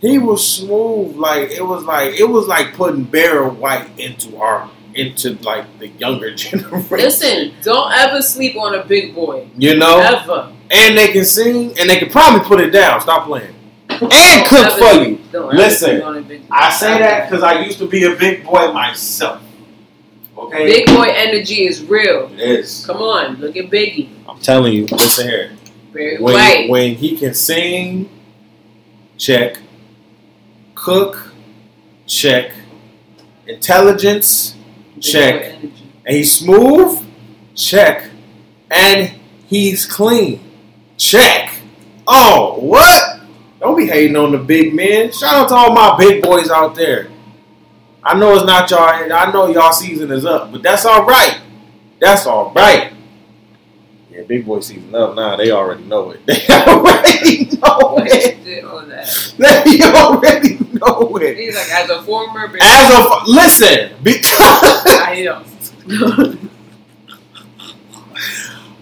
He 0.01 0.19
was 0.19 0.47
smooth. 0.47 1.17
Like 1.17 1.51
it 1.51 1.63
was 1.67 1.85
like 1.85 2.15
it 2.21 2.29
was 2.29 2.47
like 2.47 2.75
putting 2.75 3.05
Barry 3.05 3.49
White 3.49 3.89
into 3.99 4.37
our 4.37 4.71
into 4.95 5.35
like 5.43 5.65
the 5.79 5.89
younger 5.89 6.35
generation. 6.35 6.89
Listen, 6.91 7.55
don't 7.63 7.91
ever 7.93 8.21
sleep 8.21 8.57
on 8.57 8.75
a 8.75 8.85
big 8.85 9.15
boy. 9.15 9.49
you 9.57 9.77
know, 9.79 9.99
Ever. 10.01 10.53
and 10.71 10.97
they 10.99 11.09
can 11.09 11.25
sing 11.25 11.79
and 11.79 11.89
they 11.89 11.97
can 11.99 12.11
probably 12.11 12.41
put 12.47 12.61
it 12.61 12.71
down. 12.71 13.01
Stop 13.01 13.27
playing. 13.27 13.55
And 13.89 14.47
cook 14.47 14.79
for 14.79 14.93
you. 15.03 15.19
Don't 15.37 15.55
Listen, 15.55 15.91
sleep 15.91 16.05
on 16.05 16.17
a 16.19 16.23
big 16.23 16.49
boy. 16.49 16.55
I 16.57 16.71
say 16.71 16.99
that 16.99 17.29
because 17.29 17.43
I 17.43 17.61
used 17.65 17.79
to 17.79 17.89
be 17.89 18.05
a 18.05 18.15
big 18.17 18.45
boy 18.45 18.73
myself. 18.73 19.43
Okay, 20.37 20.67
Big 20.67 20.87
boy 20.87 21.09
energy 21.15 21.67
is 21.67 21.83
real. 21.85 22.31
it 22.35 22.41
is. 22.41 22.85
Come 22.87 22.99
on, 22.99 23.37
look 23.37 23.57
at 23.57 23.67
Biggie. 23.71 24.11
I'm 24.29 24.39
telling 24.39 24.73
you. 24.75 24.87
Listen 24.87 25.29
here. 25.29 25.53
Very 25.93 26.19
When 26.19 26.35
white. 26.35 26.69
when 26.69 26.95
he 26.95 27.17
can 27.17 27.33
sing, 27.35 28.09
check. 29.17 29.59
Cook, 30.75 31.33
check. 32.07 32.53
Intelligence, 33.47 34.57
check. 35.01 35.55
And 36.05 36.17
he's 36.17 36.33
smooth, 36.33 37.03
check. 37.55 38.11
And 38.71 39.19
he's 39.47 39.87
clean, 39.87 40.41
check. 40.99 41.55
Oh, 42.07 42.59
what? 42.61 43.16
Don't 43.67 43.77
be 43.77 43.87
hating 43.89 44.15
on 44.15 44.31
the 44.31 44.39
big 44.39 44.77
men. 44.77 45.11
Shout 45.11 45.35
out 45.35 45.49
to 45.49 45.55
all 45.57 45.73
my 45.73 45.97
big 45.99 46.23
boys 46.23 46.51
out 46.51 46.77
there. 46.77 47.09
I 48.01 48.17
know 48.17 48.37
it's 48.37 48.45
not 48.47 48.71
y'all. 48.71 48.79
I 48.81 49.33
know 49.33 49.49
y'all 49.49 49.73
season 49.73 50.13
is 50.13 50.25
up, 50.25 50.53
but 50.53 50.63
that's 50.63 50.85
all 50.87 51.05
right. 51.05 51.41
That's 51.99 52.27
all 52.27 52.53
right. 52.53 52.93
Yeah, 54.09 54.23
big 54.23 54.47
boy 54.47 54.61
season 54.61 54.95
up 54.95 55.17
now. 55.17 55.35
They 55.35 55.51
already 55.51 55.83
know 55.83 56.13
it. 56.13 56.21
They 56.27 56.47
already 56.47 57.47
know 57.57 57.99
it. 58.07 58.45
Did 58.45 58.65
all 58.67 58.83
that. 58.87 59.35
They 59.37 59.83
already 59.83 60.59
know 60.75 61.17
it. 61.17 61.37
He's 61.37 61.57
like, 61.57 61.69
as 61.69 61.91
a 61.91 62.03
former, 62.05 62.47
big- 62.47 62.63
As 62.63 62.95
of 62.95 63.27
listen, 63.27 63.97
because 64.01 64.29
I 64.87 65.23
know. 65.25 65.43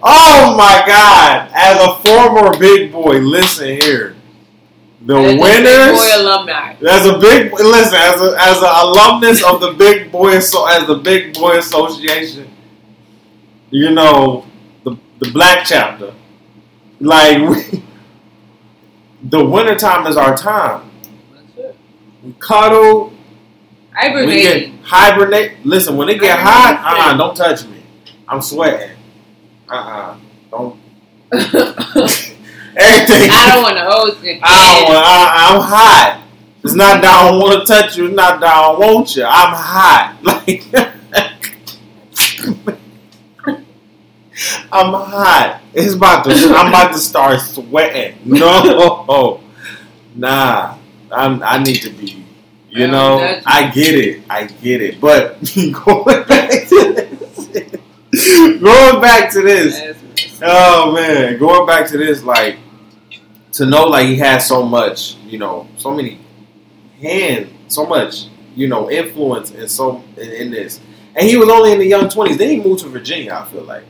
oh 0.02 0.54
my 0.58 0.84
god, 0.86 1.50
as 1.54 1.80
a 1.80 1.94
former 2.02 2.58
big 2.58 2.92
boy, 2.92 3.20
listen 3.20 3.80
here. 3.80 4.14
The 5.06 5.16
a 5.16 5.22
big 5.22 5.40
winners. 5.40 5.98
boy 5.98 6.10
alumni. 6.16 6.74
As 6.88 7.06
a 7.06 7.18
big 7.18 7.52
listen, 7.52 7.94
as 7.98 8.20
a 8.22 8.36
as 8.40 8.58
an 8.58 8.70
alumnus 8.72 9.44
of 9.44 9.60
the 9.60 9.72
big 9.72 10.10
boy 10.10 10.40
so 10.40 10.66
as 10.66 10.86
the 10.86 10.96
big 10.96 11.34
boy 11.34 11.58
association, 11.58 12.50
you 13.70 13.90
know 13.90 14.46
the 14.84 14.96
the 15.20 15.30
black 15.32 15.66
chapter, 15.66 16.14
like 17.00 17.38
we, 17.38 17.82
the 19.24 19.44
winter 19.44 19.76
time 19.76 20.06
is 20.06 20.16
our 20.16 20.36
time. 20.36 20.90
That's 21.32 21.58
it. 21.58 21.76
We 22.22 22.32
cuddle, 22.40 23.12
we 24.24 24.40
get 24.42 24.72
Hibernating. 24.72 24.78
hibernate. 24.82 25.66
Listen, 25.66 25.96
when 25.96 26.08
it 26.08 26.20
get 26.20 26.38
hot, 26.38 26.80
uh, 26.82 26.82
Hibernate. 26.82 27.14
uh 27.14 27.16
don't 27.18 27.36
touch 27.36 27.66
me. 27.66 27.82
I'm 28.28 28.42
sweating. 28.42 28.96
Uh, 29.68 29.74
uh 29.74 30.18
don't. 30.50 30.80
Everything. 32.76 33.30
I 33.32 33.54
don't 33.54 33.62
want 33.62 33.76
to 33.76 33.84
host 33.84 34.24
it. 34.24 34.40
I 34.42 34.80
don't 34.80 34.88
want, 34.94 35.06
I, 35.06 35.48
I'm 35.48 35.60
hot. 35.60 36.20
It's 36.64 36.74
not 36.74 37.00
that 37.02 37.14
I 37.14 37.30
don't 37.30 37.40
want 37.40 37.66
to 37.66 37.72
touch 37.72 37.96
you. 37.96 38.06
It's 38.06 38.16
not 38.16 38.40
that 38.40 38.52
I 38.54 38.62
don't 38.62 38.80
want 38.80 39.16
you. 39.16 39.24
I'm 39.24 39.54
hot. 39.54 40.10
Like 40.46 40.64
I'm 44.72 44.92
hot. 44.92 45.60
It's 45.72 45.94
about 45.94 46.24
to. 46.24 46.30
I'm 46.32 46.68
about 46.68 46.92
to 46.92 46.98
start 46.98 47.40
sweating. 47.40 48.18
No, 48.24 49.40
nah. 50.16 50.76
I'm, 51.10 51.42
I 51.42 51.62
need 51.62 51.82
to 51.82 51.90
be. 51.90 52.24
You 52.70 52.86
I 52.86 52.90
know, 52.90 53.18
don't 53.18 53.42
I 53.46 53.70
get 53.70 53.94
it. 53.94 54.22
I 54.28 54.44
get 54.44 54.82
it. 54.82 55.00
But 55.00 55.38
going 55.84 56.26
back 56.26 56.68
to 56.68 57.08
this, 58.10 58.60
going 58.60 59.00
back 59.00 59.30
to 59.32 59.42
this. 59.42 59.96
Oh 60.42 60.92
man, 60.92 61.38
going 61.38 61.66
back 61.66 61.88
to 61.90 61.98
this, 61.98 62.22
like 62.22 62.58
to 63.54 63.66
know 63.66 63.84
like 63.86 64.06
he 64.06 64.16
has 64.16 64.46
so 64.46 64.62
much, 64.64 65.14
you 65.24 65.38
know, 65.38 65.68
so 65.76 65.94
many 65.94 66.18
hand, 67.00 67.50
so 67.68 67.86
much, 67.86 68.26
you 68.56 68.66
know, 68.66 68.90
influence 68.90 69.52
and 69.52 69.70
so 69.70 70.02
in, 70.16 70.30
in 70.30 70.50
this, 70.50 70.80
and 71.14 71.28
he 71.28 71.36
was 71.36 71.48
only 71.48 71.72
in 71.72 71.78
the 71.78 71.86
young 71.86 72.08
twenties. 72.08 72.36
Then 72.36 72.50
he 72.50 72.60
moved 72.60 72.80
to 72.82 72.88
Virginia. 72.88 73.32
I 73.34 73.44
feel 73.50 73.62
like 73.62 73.84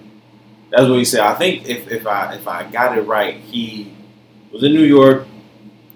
that's 0.71 0.88
what 0.88 0.99
he 0.99 1.04
said. 1.04 1.21
I 1.21 1.35
think 1.35 1.66
if, 1.66 1.90
if 1.90 2.06
I 2.06 2.35
if 2.35 2.47
I 2.47 2.71
got 2.71 2.97
it 2.99 3.02
right, 3.02 3.37
he 3.37 3.94
was 4.52 4.62
in 4.62 4.73
New 4.73 4.85
York. 4.85 5.26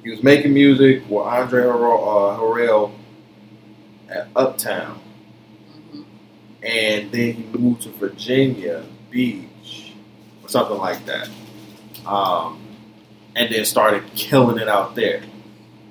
He 0.02 0.10
was 0.10 0.22
making 0.22 0.54
music 0.54 1.02
with 1.10 1.26
Andre 1.26 1.64
Harrell, 1.64 2.90
uh, 2.90 2.90
at 4.08 4.28
Uptown, 4.34 5.00
and 6.62 7.12
then 7.12 7.34
he 7.34 7.42
moved 7.52 7.82
to 7.82 7.90
Virginia 7.90 8.84
Beach 9.10 9.92
or 10.42 10.48
something 10.48 10.78
like 10.78 11.04
that. 11.04 11.28
Um, 12.06 12.67
and 13.38 13.54
then 13.54 13.64
started 13.64 14.02
killing 14.16 14.58
it 14.58 14.68
out 14.68 14.96
there, 14.96 15.22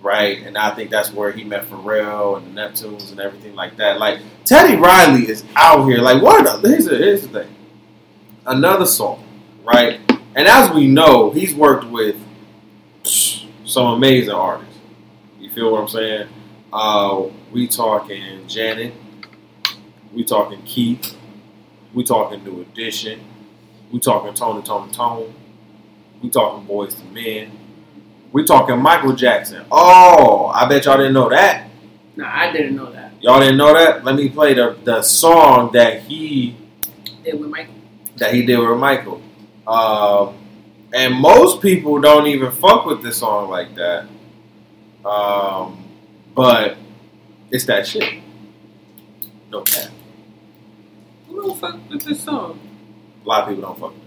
right? 0.01 0.43
And 0.43 0.57
I 0.57 0.75
think 0.75 0.91
that's 0.91 1.13
where 1.13 1.31
he 1.31 1.45
met 1.45 1.63
Pharrell 1.63 2.37
and 2.37 2.45
the 2.45 2.61
Neptunes 2.61 3.09
and 3.11 3.21
everything 3.21 3.55
like 3.55 3.77
that. 3.77 3.99
Like 3.99 4.19
Teddy 4.43 4.75
Riley 4.75 5.29
is 5.29 5.45
out 5.55 5.85
here. 5.85 5.99
Like 5.99 6.21
what? 6.21 6.61
Here's, 6.65 6.85
the, 6.85 6.97
here's 6.97 7.21
the 7.21 7.29
thing. 7.29 7.55
Another 8.45 8.85
song, 8.85 9.25
right? 9.63 10.01
And 10.35 10.45
as 10.45 10.71
we 10.71 10.87
know, 10.87 11.31
he's 11.31 11.55
worked 11.55 11.85
with 11.85 12.17
some 13.03 13.87
amazing 13.93 14.33
artists. 14.33 14.77
You 15.39 15.49
feel 15.51 15.71
what 15.71 15.81
I'm 15.81 15.87
saying? 15.87 16.27
Uh, 16.73 17.27
we 17.53 17.65
talking 17.67 18.45
Janet. 18.49 18.93
We 20.13 20.25
talking 20.25 20.61
Keith. 20.63 21.15
We 21.93 22.03
talking 22.03 22.43
New 22.43 22.61
Edition. 22.61 23.21
We 23.89 23.99
talking 24.01 24.33
Tony 24.33 24.61
Toni 24.63 24.91
Toné. 24.91 25.31
We 26.21 26.29
talking 26.29 26.67
Boyz 26.67 26.99
II 27.05 27.11
Men. 27.13 27.51
We 28.31 28.43
talking 28.43 28.79
Michael 28.81 29.13
Jackson. 29.13 29.65
Oh, 29.71 30.47
I 30.47 30.67
bet 30.67 30.85
y'all 30.85 30.97
didn't 30.97 31.13
know 31.13 31.29
that. 31.29 31.69
No, 32.15 32.25
I 32.25 32.51
didn't 32.51 32.75
know 32.75 32.91
that. 32.91 33.13
Y'all 33.21 33.39
didn't 33.39 33.57
know 33.57 33.73
that. 33.73 34.03
Let 34.03 34.15
me 34.15 34.29
play 34.29 34.53
the 34.53 34.77
the 34.83 35.01
song 35.01 35.71
that 35.73 36.01
he 36.01 36.55
They 37.23 37.33
were 37.33 37.47
Michael. 37.47 37.73
that 38.17 38.33
he 38.33 38.45
did 38.45 38.57
with 38.59 38.77
Michael. 38.77 39.21
Um, 39.65 40.35
and 40.93 41.13
most 41.15 41.61
people 41.61 41.99
don't 41.99 42.27
even 42.27 42.51
fuck 42.51 42.85
with 42.85 43.01
this 43.03 43.17
song 43.17 43.49
like 43.49 43.75
that. 43.75 44.07
Um, 45.05 45.83
but 46.35 46.77
it's 47.51 47.65
that 47.65 47.87
shit. 47.87 48.21
No 49.51 49.61
cap. 49.61 49.89
Who 51.27 51.41
don't 51.41 51.57
fuck 51.59 51.89
with 51.89 52.03
this 52.03 52.23
song? 52.23 52.59
A 53.23 53.27
lot 53.27 53.43
of 53.43 53.49
people 53.49 53.63
don't 53.63 53.79
fuck 53.79 53.93
with 53.93 54.01
it. 54.03 54.06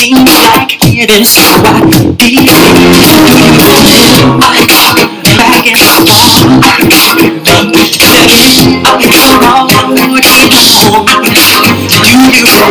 It 0.00 0.06
seemed 0.06 0.32
like 0.32 0.80
heaven, 0.80 1.24
so 1.28 1.44
I. 1.44 2.16
Do 2.16 2.24
you 2.24 2.40
remember 2.40 2.88
back 4.40 4.64
the 5.60 5.84
fall? 8.00 8.40
I 8.80 8.96
was 8.96 9.20
all 9.44 9.68
over 9.68 9.92
Do 11.84 12.00
you 12.00 12.16
remember? 12.16 12.64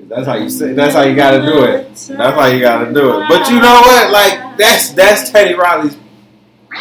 That's 0.00 0.26
how 0.26 0.36
you 0.36 0.48
say. 0.50 0.72
That's 0.72 0.94
how 0.94 1.02
you 1.02 1.14
got 1.14 1.32
to 1.32 1.42
do 1.42 1.64
it. 1.64 1.94
That's 1.94 2.36
how 2.36 2.46
you 2.46 2.60
got 2.60 2.84
to 2.84 2.92
do 2.92 3.20
it. 3.20 3.28
But 3.28 3.48
you 3.50 3.60
know 3.60 3.80
what? 3.80 4.10
Like 4.10 4.56
that's 4.56 4.90
that's 4.90 5.30
Teddy 5.30 5.54
Riley's 5.54 5.96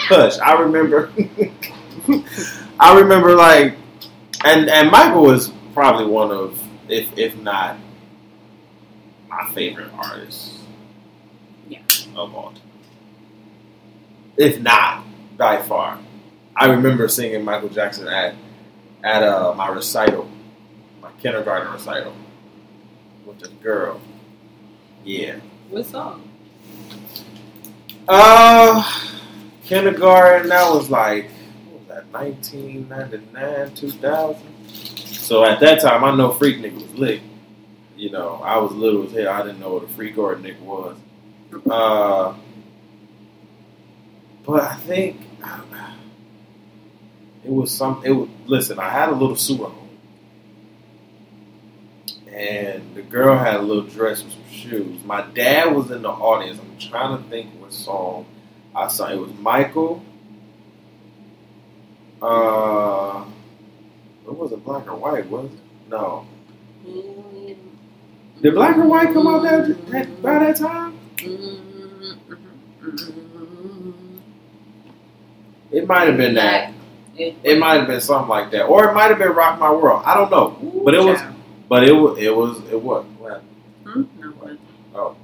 push. 0.07 0.37
I 0.39 0.53
remember. 0.59 1.11
I 2.79 2.99
remember 2.99 3.35
like, 3.35 3.75
and 4.45 4.69
and 4.69 4.89
Michael 4.91 5.23
was 5.23 5.51
probably 5.73 6.05
one 6.05 6.31
of, 6.31 6.61
if 6.89 7.17
if 7.17 7.35
not, 7.37 7.77
my 9.37 9.49
favorite 9.51 9.91
artist. 9.97 10.59
Yeah. 11.69 11.81
Of 12.15 12.33
all 12.33 12.51
time. 12.51 12.61
If 14.37 14.61
not 14.61 15.03
by 15.37 15.61
far, 15.61 15.99
I 16.55 16.67
remember 16.67 17.07
singing 17.07 17.43
Michael 17.43 17.69
Jackson 17.69 18.07
at 18.07 18.35
at 19.03 19.23
uh, 19.23 19.53
my 19.55 19.69
recital, 19.69 20.29
my 21.01 21.11
kindergarten 21.21 21.71
recital, 21.71 22.13
with 23.25 23.39
the 23.39 23.49
girl. 23.49 24.01
Yeah. 25.03 25.39
What 25.69 25.85
song? 25.85 26.29
Uh, 28.07 28.83
kindergarten. 29.63 30.49
That 30.49 30.71
was 30.73 30.89
like 30.89 31.29
what 31.69 31.79
was 31.79 31.87
that? 31.89 32.05
1999, 32.11 33.75
2000. 33.75 34.69
So 34.69 35.43
at 35.43 35.59
that 35.59 35.81
time, 35.81 36.03
I 36.03 36.15
know 36.15 36.31
Freak 36.31 36.57
Nigga 36.57 36.75
was 36.75 36.93
lit. 36.93 37.21
You 37.97 38.11
know, 38.11 38.35
I 38.43 38.57
was 38.57 38.71
little 38.73 39.05
as 39.07 39.11
hell. 39.11 39.29
I 39.29 39.41
didn't 39.41 39.59
know 39.59 39.73
what 39.73 39.83
a 39.83 40.21
or 40.21 40.33
a 40.33 40.37
nigga 40.37 40.59
was. 40.61 40.97
Uh, 41.69 42.35
but 44.45 44.61
I 44.61 44.75
think 44.75 45.21
it 47.43 47.51
was 47.51 47.71
some. 47.71 48.03
It 48.05 48.11
was 48.11 48.29
listen. 48.45 48.79
I 48.79 48.89
had 48.89 49.09
a 49.09 49.13
little 49.13 49.35
suit 49.35 49.61
on, 49.61 49.89
and 52.31 52.95
the 52.95 53.01
girl 53.01 53.37
had 53.37 53.55
a 53.55 53.61
little 53.61 53.83
dress 53.83 54.23
with 54.23 54.33
some 54.33 54.49
shoes. 54.51 55.03
My 55.03 55.21
dad 55.21 55.75
was 55.75 55.89
in 55.89 56.03
the 56.03 56.09
audience. 56.09 56.59
I'm 56.59 56.77
trying 56.77 57.17
to 57.17 57.29
think 57.29 57.49
what 57.59 57.73
song 57.73 58.27
I 58.75 58.87
saw. 58.89 59.07
It 59.09 59.17
was 59.17 59.33
Michael. 59.39 60.03
Uh, 62.21 63.25
it 64.25 64.33
wasn't 64.33 64.63
black 64.65 64.87
or 64.87 64.95
white, 64.95 65.27
was 65.29 65.51
it? 65.51 65.59
No. 65.89 66.27
Did 68.41 68.53
black 68.53 68.77
or 68.77 68.87
white 68.87 69.13
come 69.13 69.27
out 69.27 69.43
that, 69.43 69.87
that 69.87 70.21
by 70.21 70.39
that 70.39 70.55
time? 70.57 70.99
It 75.71 75.87
might 75.87 76.07
have 76.07 76.17
been 76.17 76.35
that. 76.35 76.73
It 77.17 77.59
might 77.59 77.79
have 77.79 77.87
been 77.87 78.01
something 78.01 78.29
like 78.29 78.51
that, 78.51 78.65
or 78.65 78.89
it 78.89 78.93
might 78.93 79.09
have 79.09 79.17
been 79.17 79.31
Rock 79.31 79.59
My 79.59 79.71
World. 79.71 80.03
I 80.05 80.13
don't 80.13 80.29
know, 80.29 80.49
but 80.85 80.93
it 80.93 80.99
was, 81.01 81.19
but 81.67 81.83
it 81.83 81.93
was, 81.93 82.17
it 82.19 82.35
was, 82.35 82.59
it 82.71 82.81
was. 82.81 83.05
What? 83.17 83.43
Hmm? 83.83 84.03
What? 84.93 85.15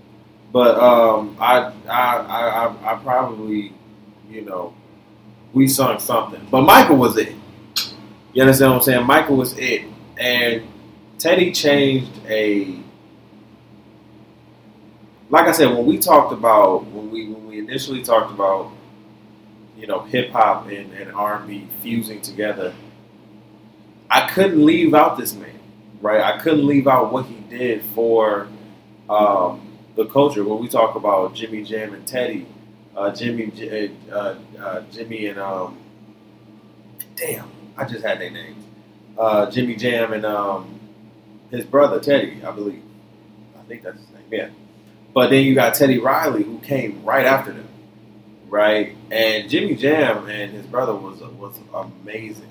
But 0.51 0.77
um, 0.79 1.35
I, 1.39 1.71
I, 1.89 2.17
I, 2.17 2.93
I 2.93 2.95
probably, 3.03 3.73
you 4.29 4.41
know, 4.41 4.73
we 5.53 5.67
sung 5.67 5.99
something. 5.99 6.45
But 6.51 6.61
Michael 6.63 6.97
was 6.97 7.17
it. 7.17 7.33
You 8.33 8.41
understand 8.43 8.71
what 8.71 8.77
I'm 8.77 8.83
saying? 8.83 9.05
Michael 9.07 9.37
was 9.37 9.57
it, 9.57 9.85
and 10.17 10.63
Teddy 11.19 11.51
changed 11.51 12.11
a. 12.27 12.82
Like 15.33 15.47
I 15.47 15.51
said, 15.51 15.75
when 15.75 15.87
we 15.87 15.97
talked 15.97 16.31
about 16.31 16.85
when 16.91 17.09
we 17.09 17.27
when 17.27 17.47
we 17.47 17.57
initially 17.57 18.03
talked 18.03 18.31
about, 18.31 18.71
you 19.75 19.87
know, 19.87 20.01
hip 20.01 20.29
hop 20.29 20.67
and, 20.67 20.93
and 20.93 21.11
R 21.11 21.37
and 21.37 21.47
B 21.47 21.67
fusing 21.81 22.21
together, 22.21 22.71
I 24.11 24.29
couldn't 24.29 24.63
leave 24.63 24.93
out 24.93 25.17
this 25.17 25.33
man, 25.33 25.57
right? 26.01 26.21
I 26.21 26.37
couldn't 26.37 26.67
leave 26.67 26.87
out 26.87 27.11
what 27.11 27.25
he 27.25 27.37
did 27.49 27.83
for 27.95 28.47
um, 29.09 29.75
the 29.95 30.05
culture. 30.05 30.43
When 30.43 30.59
we 30.59 30.67
talk 30.67 30.93
about 30.93 31.33
Jimmy 31.33 31.63
Jam 31.63 31.95
and 31.95 32.05
Teddy, 32.05 32.45
uh, 32.95 33.09
Jimmy, 33.09 33.51
uh, 34.11 34.35
uh, 34.59 34.81
Jimmy 34.91 35.25
and 35.25 35.39
um, 35.39 35.79
damn, 37.15 37.49
I 37.75 37.85
just 37.85 38.05
had 38.05 38.21
their 38.21 38.29
names. 38.29 38.63
Uh, 39.17 39.49
Jimmy 39.49 39.77
Jam 39.77 40.13
and 40.13 40.27
um, 40.27 40.79
his 41.49 41.65
brother 41.65 41.99
Teddy, 41.99 42.43
I 42.45 42.51
believe. 42.51 42.83
I 43.59 43.63
think 43.63 43.81
that's 43.81 43.97
his 43.99 44.09
name. 44.11 44.25
Yeah. 44.31 44.49
But 45.13 45.29
then 45.29 45.45
you 45.45 45.53
got 45.53 45.75
Teddy 45.75 45.99
Riley, 45.99 46.43
who 46.43 46.59
came 46.59 47.03
right 47.03 47.25
after 47.25 47.51
them, 47.51 47.67
right? 48.49 48.95
And 49.11 49.49
Jimmy 49.49 49.75
Jam 49.75 50.27
and 50.27 50.51
his 50.51 50.65
brother 50.65 50.95
was 50.95 51.19
was 51.21 51.59
amazing. 51.73 52.49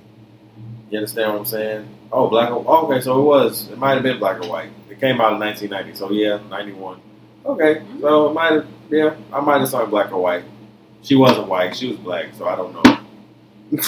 You 0.90 0.98
understand 0.98 1.32
what 1.32 1.38
I'm 1.40 1.44
saying? 1.46 1.88
Oh, 2.12 2.28
black. 2.28 2.50
Oh, 2.50 2.86
okay, 2.86 3.00
so 3.00 3.20
it 3.20 3.24
was. 3.24 3.68
It 3.70 3.78
might 3.78 3.94
have 3.94 4.02
been 4.02 4.18
black 4.18 4.44
or 4.44 4.48
white. 4.48 4.70
It 4.90 5.00
came 5.00 5.20
out 5.20 5.32
in 5.32 5.40
1990. 5.40 5.94
So 5.98 6.12
yeah, 6.12 6.38
91. 6.50 7.00
Okay, 7.44 7.82
so 8.00 8.26
it 8.26 8.28
mm-hmm. 8.28 8.34
might 8.34 8.52
have. 8.52 8.66
Yeah, 8.90 9.16
I 9.32 9.40
might 9.40 9.60
have 9.60 9.68
sung 9.68 9.88
black 9.90 10.12
or 10.12 10.22
white. 10.22 10.44
She 11.02 11.16
wasn't 11.16 11.48
white. 11.48 11.74
She 11.74 11.88
was 11.88 11.96
black. 11.96 12.34
So 12.34 12.46
I 12.46 12.54
don't 12.56 12.74
know. 12.74 12.82
I'm. 12.84 13.06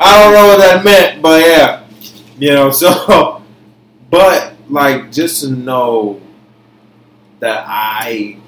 I 0.00 0.22
don't 0.22 0.34
know 0.34 0.46
what 0.46 0.58
that 0.58 0.82
meant, 0.84 1.20
but 1.20 1.42
yeah, 1.42 1.86
you 2.38 2.52
know. 2.54 2.70
So, 2.70 3.42
but 4.10 4.54
like 4.70 5.12
just 5.12 5.42
to 5.42 5.50
know 5.50 6.20
that 7.40 7.64
I 7.66 8.38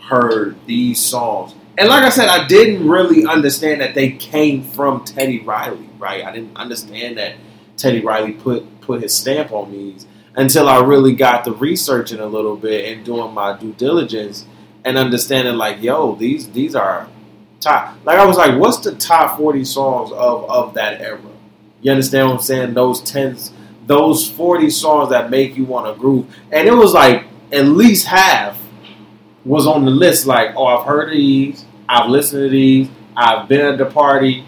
heard 0.00 0.56
these 0.66 1.00
songs, 1.00 1.54
and 1.78 1.88
like 1.88 2.04
I 2.04 2.10
said, 2.10 2.28
I 2.28 2.46
didn't 2.46 2.86
really 2.86 3.26
understand 3.26 3.80
that 3.80 3.94
they 3.94 4.12
came 4.12 4.62
from 4.62 5.04
Teddy 5.04 5.40
Riley, 5.40 5.88
right? 5.98 6.24
I 6.24 6.32
didn't 6.32 6.56
understand 6.56 7.16
that 7.18 7.36
Teddy 7.76 8.00
Riley 8.00 8.32
put 8.32 8.80
put 8.82 9.02
his 9.02 9.14
stamp 9.14 9.52
on 9.52 9.72
these 9.72 10.06
until 10.36 10.68
I 10.68 10.80
really 10.80 11.14
got 11.14 11.44
to 11.44 11.52
researching 11.52 12.20
a 12.20 12.26
little 12.26 12.56
bit 12.56 12.92
and 12.92 13.04
doing 13.04 13.32
my 13.32 13.56
due 13.56 13.72
diligence 13.72 14.46
and 14.84 14.98
understanding 14.98 15.56
like, 15.56 15.82
yo, 15.82 16.14
these 16.14 16.50
these 16.50 16.74
are 16.74 17.08
top. 17.60 17.96
Like 18.04 18.18
I 18.18 18.26
was 18.26 18.36
like, 18.36 18.58
what's 18.58 18.78
the 18.78 18.94
top 18.94 19.38
forty 19.38 19.64
songs 19.64 20.12
of 20.12 20.48
of 20.50 20.74
that 20.74 21.00
era? 21.00 21.20
You 21.80 21.90
understand 21.90 22.28
what 22.28 22.34
I'm 22.36 22.42
saying? 22.42 22.74
Those 22.74 23.00
tens, 23.00 23.52
those 23.86 24.28
forty 24.28 24.70
songs 24.70 25.10
that 25.10 25.30
make 25.30 25.56
you 25.56 25.64
want 25.64 25.92
to 25.92 25.98
groove, 25.98 26.26
and 26.50 26.68
it 26.68 26.74
was 26.74 26.92
like 26.92 27.24
at 27.52 27.66
least 27.66 28.06
half 28.06 28.58
was 29.44 29.66
on 29.66 29.84
the 29.84 29.90
list. 29.90 30.26
Like, 30.26 30.54
oh, 30.56 30.66
I've 30.66 30.86
heard 30.86 31.08
of 31.08 31.14
these, 31.14 31.64
I've 31.88 32.08
listened 32.08 32.44
to 32.44 32.48
these, 32.48 32.88
I've 33.16 33.48
been 33.48 33.60
at 33.60 33.78
the 33.78 33.86
party, 33.86 34.44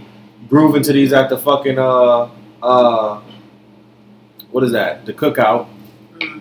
grooving 0.48 0.82
to 0.84 0.92
these 0.92 1.12
at 1.12 1.28
the 1.28 1.38
fucking 1.38 1.78
uh 1.78 2.30
uh, 2.64 3.20
what 4.50 4.64
is 4.64 4.72
that? 4.72 5.04
The 5.04 5.12
cookout. 5.12 5.68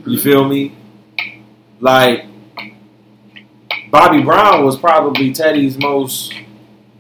You 0.06 0.18
feel 0.18 0.48
me? 0.48 0.74
Like 1.82 2.26
Bobby 3.92 4.24
Brown 4.24 4.64
was 4.64 4.78
probably 4.78 5.34
Teddy's 5.34 5.78
most 5.78 6.34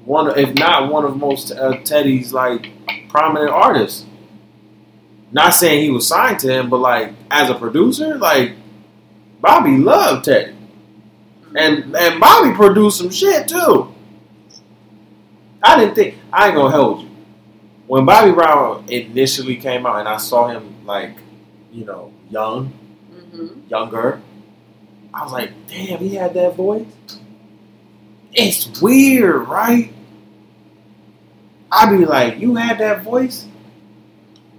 one, 0.04 0.38
if 0.38 0.54
not 0.56 0.92
one 0.92 1.06
of 1.06 1.16
most 1.16 1.52
uh, 1.52 1.78
Teddy's 1.84 2.34
like 2.34 2.68
prominent 3.08 3.50
artists. 3.50 4.06
Not 5.32 5.52
saying 5.52 5.84
he 5.84 5.90
was 5.90 6.06
signed 6.06 6.40
to 6.40 6.52
him, 6.52 6.70
but 6.70 6.78
like 6.78 7.14
as 7.32 7.50
a 7.50 7.56
producer, 7.56 8.18
like 8.18 8.52
Bobby 9.44 9.78
loved 9.78 10.24
Teddy, 10.26 10.56
and 11.56 11.94
and 11.96 12.20
Bobby 12.22 12.56
produced 12.56 12.98
some 12.98 13.10
shit 13.12 13.48
too. 13.50 13.94
I 15.62 15.78
didn't 15.80 15.96
think 15.96 16.16
I 16.32 16.48
ain't 16.48 16.56
gonna 16.56 16.72
hold 16.76 17.02
you. 17.04 17.10
When 17.88 18.06
Bobby 18.06 18.32
Brown 18.32 18.86
initially 18.88 19.58
came 19.58 19.86
out, 19.86 20.00
and 20.00 20.08
I 20.08 20.16
saw 20.18 20.48
him 20.48 20.86
like, 20.86 21.18
you 21.74 21.86
know, 21.86 22.14
young, 22.30 22.72
Mm-hmm. 23.14 23.68
younger. 23.68 24.22
I 25.14 25.24
was 25.24 25.32
like, 25.34 25.52
damn, 25.68 26.00
he 26.00 26.16
had 26.16 26.34
that 26.36 26.56
voice. 26.56 26.86
It's 28.32 28.82
weird, 28.82 29.48
right? 29.48 29.94
I'd 31.72 31.98
be 31.98 32.06
like, 32.06 32.40
you 32.40 32.56
had 32.56 32.78
that 32.80 33.04
voice? 33.04 33.46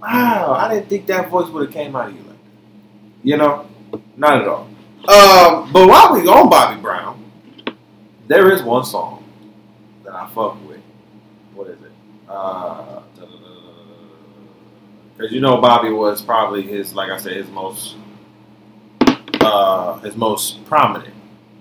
Wow, 0.01 0.53
I 0.53 0.73
didn't 0.73 0.89
think 0.89 1.07
that 1.07 1.29
voice 1.29 1.49
would 1.49 1.65
have 1.65 1.73
came 1.73 1.95
out 1.95 2.09
of 2.09 2.15
you 2.15 2.19
like 2.21 2.29
that. 2.29 3.23
You 3.23 3.37
know? 3.37 3.67
Not 4.17 4.41
at 4.41 4.47
all. 4.47 4.67
Um, 5.07 5.71
but 5.71 5.87
while 5.87 6.13
we 6.13 6.27
on 6.27 6.49
Bobby 6.49 6.81
Brown, 6.81 7.23
there 8.27 8.51
is 8.51 8.63
one 8.63 8.83
song 8.83 9.23
that 10.03 10.13
I 10.13 10.27
fuck 10.29 10.57
with. 10.67 10.81
What 11.53 11.67
is 11.67 11.79
it? 11.81 11.91
Uh, 12.27 13.01
because 15.15 15.31
you 15.31 15.39
know 15.39 15.61
Bobby 15.61 15.91
was 15.91 16.21
probably 16.21 16.63
his, 16.63 16.93
like 16.93 17.09
I 17.09 17.17
said, 17.17 17.33
his 17.33 17.49
most 17.49 17.95
uh, 19.41 19.99
his 19.99 20.15
most 20.15 20.65
prominent, 20.65 21.13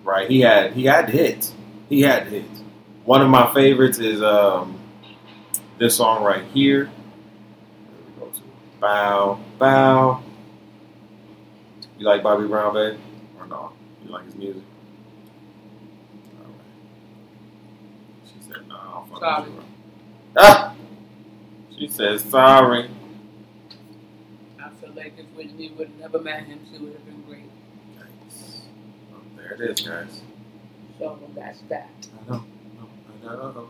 right? 0.02 0.28
He 0.28 0.40
had 0.40 0.72
he 0.72 0.84
had 0.84 1.08
hits. 1.08 1.54
He 1.88 2.00
had 2.00 2.26
hits. 2.26 2.62
One 3.04 3.20
of 3.20 3.28
my 3.28 3.52
favorites 3.52 3.98
is 3.98 4.22
um, 4.22 4.78
this 5.78 5.96
song 5.96 6.24
right 6.24 6.44
here. 6.52 6.90
Bow, 8.80 9.38
bow. 9.58 10.22
You 11.98 12.06
like 12.06 12.22
Bobby 12.22 12.46
Brown, 12.46 12.74
babe? 12.74 12.98
Or 13.44 13.48
no? 13.48 13.72
You 14.04 14.10
like 14.10 14.24
his 14.24 14.34
music? 14.36 14.62
Alright. 16.40 16.54
She 18.26 18.40
said, 18.42 18.66
no, 18.68 18.74
I 18.76 18.92
don't 18.94 19.10
fuck 19.10 19.20
Sorry. 19.20 19.50
with 19.50 19.54
you. 19.54 19.64
Ah! 20.38 20.74
She 21.76 21.88
said, 21.88 22.20
sorry. 22.20 22.90
I 24.62 24.70
feel 24.80 24.92
like 24.96 25.14
if 25.18 25.26
Whitney 25.36 25.72
would 25.76 25.88
have 25.88 25.98
never 25.98 26.20
met 26.20 26.44
him, 26.44 26.60
she 26.72 26.78
would 26.78 26.92
have 26.94 27.04
been 27.04 27.22
great. 27.28 27.50
Nice. 27.98 28.62
Well, 29.10 29.20
there 29.36 29.52
it 29.52 29.60
is, 29.60 29.80
guys. 29.80 30.22
So 30.98 31.18
that's 31.34 31.60
that. 31.68 31.90
I 32.26 32.30
know. 32.30 32.44
I 33.20 33.24
know. 33.24 33.30
I 33.30 33.34
know. 33.34 33.68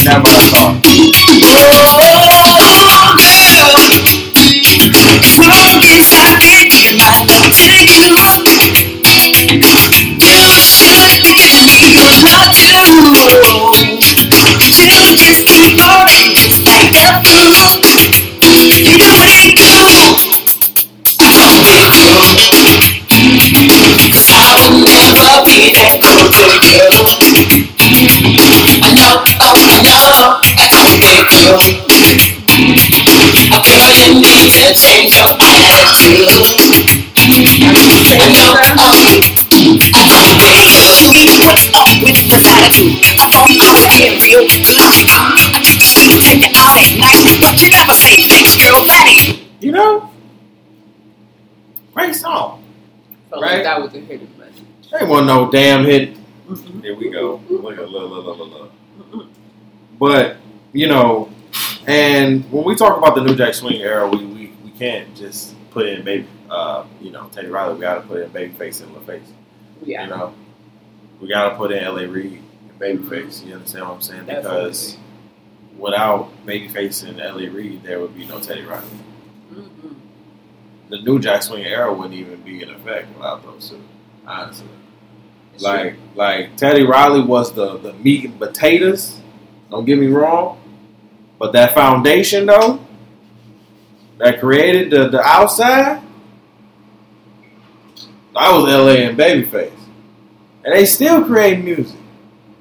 Never 0.06 0.28
have 0.28 0.95
Great 51.96 52.14
song. 52.14 52.62
Felt 53.30 53.42
Right. 53.42 53.54
like 53.54 53.62
that 53.64 53.80
was 53.82 53.94
a 53.94 54.00
hidden 54.00 54.28
message. 54.38 54.62
Ain't 55.00 55.08
want 55.08 55.26
no 55.26 55.50
damn 55.50 55.84
hit. 55.84 56.14
Mm-hmm. 56.48 56.80
Here 56.82 56.94
we 56.96 57.10
go. 57.10 57.40
Look 57.48 57.62
look, 57.76 57.90
look, 57.90 58.26
look, 58.26 58.38
look, 58.38 58.72
look. 59.12 59.28
But 59.98 60.36
you 60.72 60.86
know, 60.88 61.30
and 61.86 62.44
when 62.52 62.64
we 62.64 62.74
talk 62.76 62.98
about 62.98 63.14
the 63.14 63.22
New 63.24 63.34
Jack 63.34 63.54
Swing 63.54 63.80
era, 63.80 64.06
we, 64.08 64.24
we, 64.26 64.52
we 64.64 64.70
can't 64.72 65.14
just 65.16 65.54
put 65.70 65.86
in 65.86 66.04
baby, 66.04 66.26
uh, 66.50 66.84
you 67.00 67.10
know, 67.10 67.28
Teddy 67.32 67.48
Riley. 67.48 67.74
We 67.74 67.80
got 67.80 67.94
to 67.94 68.00
put 68.02 68.22
in 68.22 68.30
Babyface 68.30 68.82
and 68.82 68.94
LaFace. 68.94 69.22
Yeah. 69.82 70.04
You 70.04 70.10
know, 70.10 70.34
we 71.20 71.28
got 71.28 71.50
to 71.50 71.56
put 71.56 71.72
in 71.72 71.82
L.A. 71.82 72.06
Reid 72.06 72.42
and 72.68 72.78
Babyface. 72.78 73.44
You 73.44 73.54
understand 73.54 73.86
what 73.88 73.94
I'm 73.94 74.02
saying? 74.02 74.26
Because 74.26 74.92
Definitely. 74.92 75.78
without 75.78 76.46
Babyface 76.46 77.08
and 77.08 77.20
L.A. 77.20 77.48
Reid, 77.48 77.82
there 77.82 78.00
would 78.00 78.14
be 78.14 78.26
no 78.26 78.38
Teddy 78.40 78.62
Riley. 78.62 78.84
Mhm. 79.52 79.94
The 80.88 81.00
New 81.00 81.18
Jack 81.18 81.42
Swing 81.42 81.64
era 81.64 81.92
wouldn't 81.92 82.14
even 82.14 82.40
be 82.42 82.62
in 82.62 82.70
effect 82.70 83.08
without 83.16 83.42
those 83.44 83.70
two. 83.70 83.82
Honestly. 84.26 84.68
It's 85.54 85.62
Like 85.62 85.94
like 86.14 86.56
Teddy 86.56 86.84
Riley 86.84 87.22
was 87.22 87.52
the 87.52 87.78
the 87.78 87.92
meat 87.94 88.24
and 88.24 88.38
potatoes. 88.38 89.20
Don't 89.70 89.84
get 89.84 89.98
me 89.98 90.06
wrong, 90.06 90.60
but 91.38 91.52
that 91.52 91.74
foundation 91.74 92.46
though, 92.46 92.80
that 94.18 94.38
created 94.38 94.90
the 94.90 95.08
the 95.08 95.20
outside, 95.20 96.02
I 98.34 98.56
was 98.56 98.70
L.A. 98.70 99.06
and 99.06 99.18
Babyface, 99.18 99.72
and 100.64 100.74
they 100.74 100.84
still 100.84 101.24
create 101.24 101.64
music, 101.64 101.98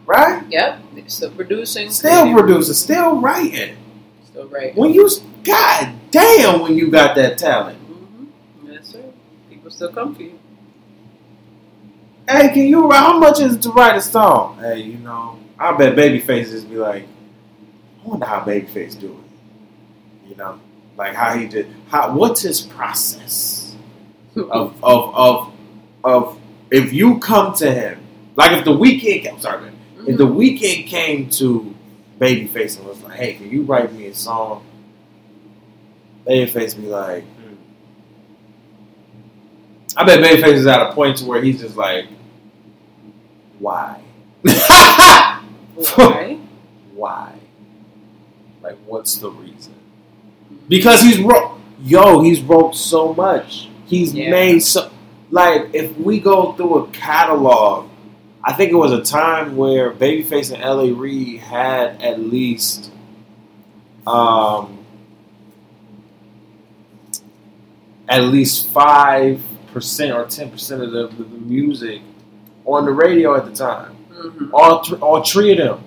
right? 0.06 0.44
Yep. 0.50 0.80
They're 0.96 1.10
Still 1.10 1.32
producing. 1.32 1.92
Still 1.92 2.34
producing, 2.34 2.74
still 2.74 3.20
writing. 3.20 3.76
Still 4.26 4.48
writing. 4.48 4.76
When 4.76 4.94
you, 4.94 5.10
god 5.44 5.94
damn, 6.12 6.62
when 6.62 6.78
you 6.78 6.90
got 6.90 7.16
that 7.18 7.38
talent. 7.38 7.78
Mm-hmm. 9.80 9.84
Yes, 9.84 9.92
sir. 9.92 9.92
People 9.92 9.92
still 9.92 9.94
come 9.94 10.16
for 10.16 10.24
you. 10.24 10.40
Hey, 12.30 12.50
can 12.54 12.68
you 12.68 12.88
write? 12.90 13.00
How 13.00 13.20
much 13.20 13.40
is 13.40 13.56
it 13.56 13.62
to 13.64 13.72
write 13.72 13.98
a 13.98 14.02
song? 14.02 14.58
Hey, 14.60 14.82
you 14.82 14.98
know, 14.98 15.40
I 15.60 15.76
bet 15.78 15.96
Babyface 15.96 16.52
just 16.52 16.70
be 16.70 16.78
like, 16.78 17.08
I 18.04 18.08
wonder 18.08 18.26
how 18.26 18.42
Babyface 18.42 19.00
do 19.00 19.12
it. 19.14 20.30
You 20.30 20.36
know, 20.36 20.60
like 20.98 21.16
how 21.16 21.38
he 21.38 21.48
did. 21.48 21.68
How 21.88 22.14
what's 22.16 22.42
his 22.42 22.62
process 22.62 23.76
of 24.36 24.76
of 24.84 25.16
of 25.16 25.54
of 26.04 26.40
if 26.72 26.94
you 26.94 27.20
come 27.20 27.54
to 27.56 27.72
him, 27.72 28.00
like 28.36 28.52
if 28.54 28.66
the 28.66 28.72
Weeknd. 28.72 29.32
I'm 29.32 29.40
sorry, 29.40 29.62
man. 29.62 29.76
If 30.08 30.18
the 30.18 30.28
Weeknd 30.28 30.88
came 30.88 31.30
to 31.32 31.76
Babyface 32.20 32.78
and 32.80 32.88
was 32.88 33.02
like, 33.04 33.18
"Hey, 33.18 33.34
can 33.36 33.50
you 33.50 33.64
write 33.64 33.94
me 33.94 34.08
a 34.08 34.16
song?" 34.16 34.66
Babyface 36.28 36.76
be 36.76 36.88
like. 36.88 37.26
I 39.98 40.04
bet 40.06 40.20
Babyface 40.20 40.54
is 40.54 40.68
at 40.68 40.82
a 40.82 40.94
point 40.94 41.18
to 41.18 41.26
where 41.26 41.42
he's 41.42 41.62
just 41.62 41.76
like, 41.78 42.08
"Why? 43.60 44.02
Why? 44.44 46.38
Why? 46.94 47.34
Like, 48.62 48.78
what's 48.86 49.18
the 49.18 49.30
reason?" 49.32 49.74
Because 50.68 51.02
he's 51.02 51.20
wrote, 51.20 51.60
yo, 51.84 52.22
he's 52.22 52.42
wrote 52.42 52.76
so 52.76 53.14
much. 53.14 53.70
He's 53.86 54.14
Yeah. 54.14 54.32
made 54.32 54.60
so. 54.60 54.90
Like, 55.32 55.70
if 55.74 55.96
we 55.98 56.20
go 56.20 56.54
through 56.54 56.76
a 56.86 56.88
catalog, 56.88 57.88
I 58.44 58.54
think 58.54 58.72
it 58.72 58.76
was 58.76 58.92
a 58.92 59.04
time 59.04 59.56
where 59.58 59.92
Babyface 59.92 60.54
and 60.54 60.64
L.A. 60.64 60.92
Reid 60.92 61.40
had 61.40 62.02
at 62.02 62.20
least, 62.20 62.92
um, 64.08 64.80
at 68.08 68.24
least 68.24 68.70
five 68.70 69.42
percent 69.76 70.14
or 70.14 70.26
ten 70.26 70.50
percent 70.50 70.82
of 70.82 70.92
the, 70.92 71.08
the, 71.08 71.24
music 71.26 72.02
on 72.64 72.86
the 72.86 72.92
radio 72.92 73.36
at 73.36 73.46
the 73.46 73.52
time. 73.52 73.94
Mm-hmm. 74.10 74.56
All, 74.56 74.82
th- 74.82 75.02
all 75.02 75.22
three 75.22 75.52
of 75.52 75.58
them, 75.58 75.84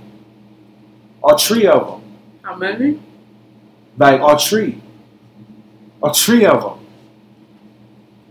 all 1.22 1.38
three 1.38 1.66
of 1.66 1.86
them. 1.86 2.02
How 2.42 2.54
many? 2.54 3.00
Like 3.96 4.20
all 4.20 4.38
three. 4.38 4.80
All 6.02 6.12
three 6.12 6.44
of 6.44 6.62
them. 6.62 6.86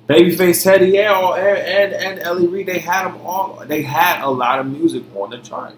Babyface 0.07 0.63
Teddy, 0.63 0.91
yeah, 0.91 1.11
all, 1.11 1.33
and, 1.35 1.57
and 1.57 1.93
and 1.93 2.19
L.A. 2.19 2.47
Reid, 2.47 2.67
they 2.67 2.79
had 2.79 3.05
them 3.05 3.19
all. 3.25 3.65
They 3.65 3.81
had 3.81 4.21
a 4.23 4.29
lot 4.29 4.59
of 4.59 4.67
music 4.67 5.03
on 5.15 5.31
the 5.31 5.39
chart. 5.39 5.73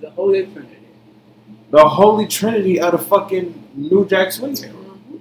The 0.00 0.10
Holy 0.10 0.44
Trinity. 0.44 0.76
The 1.70 1.88
holy 1.88 2.26
trinity 2.26 2.80
of 2.80 2.92
the 2.92 2.98
fucking 2.98 3.70
New 3.74 4.06
Jack 4.06 4.32
Swing 4.32 4.56
era. 4.62 4.72
Mm-hmm. 4.72 5.16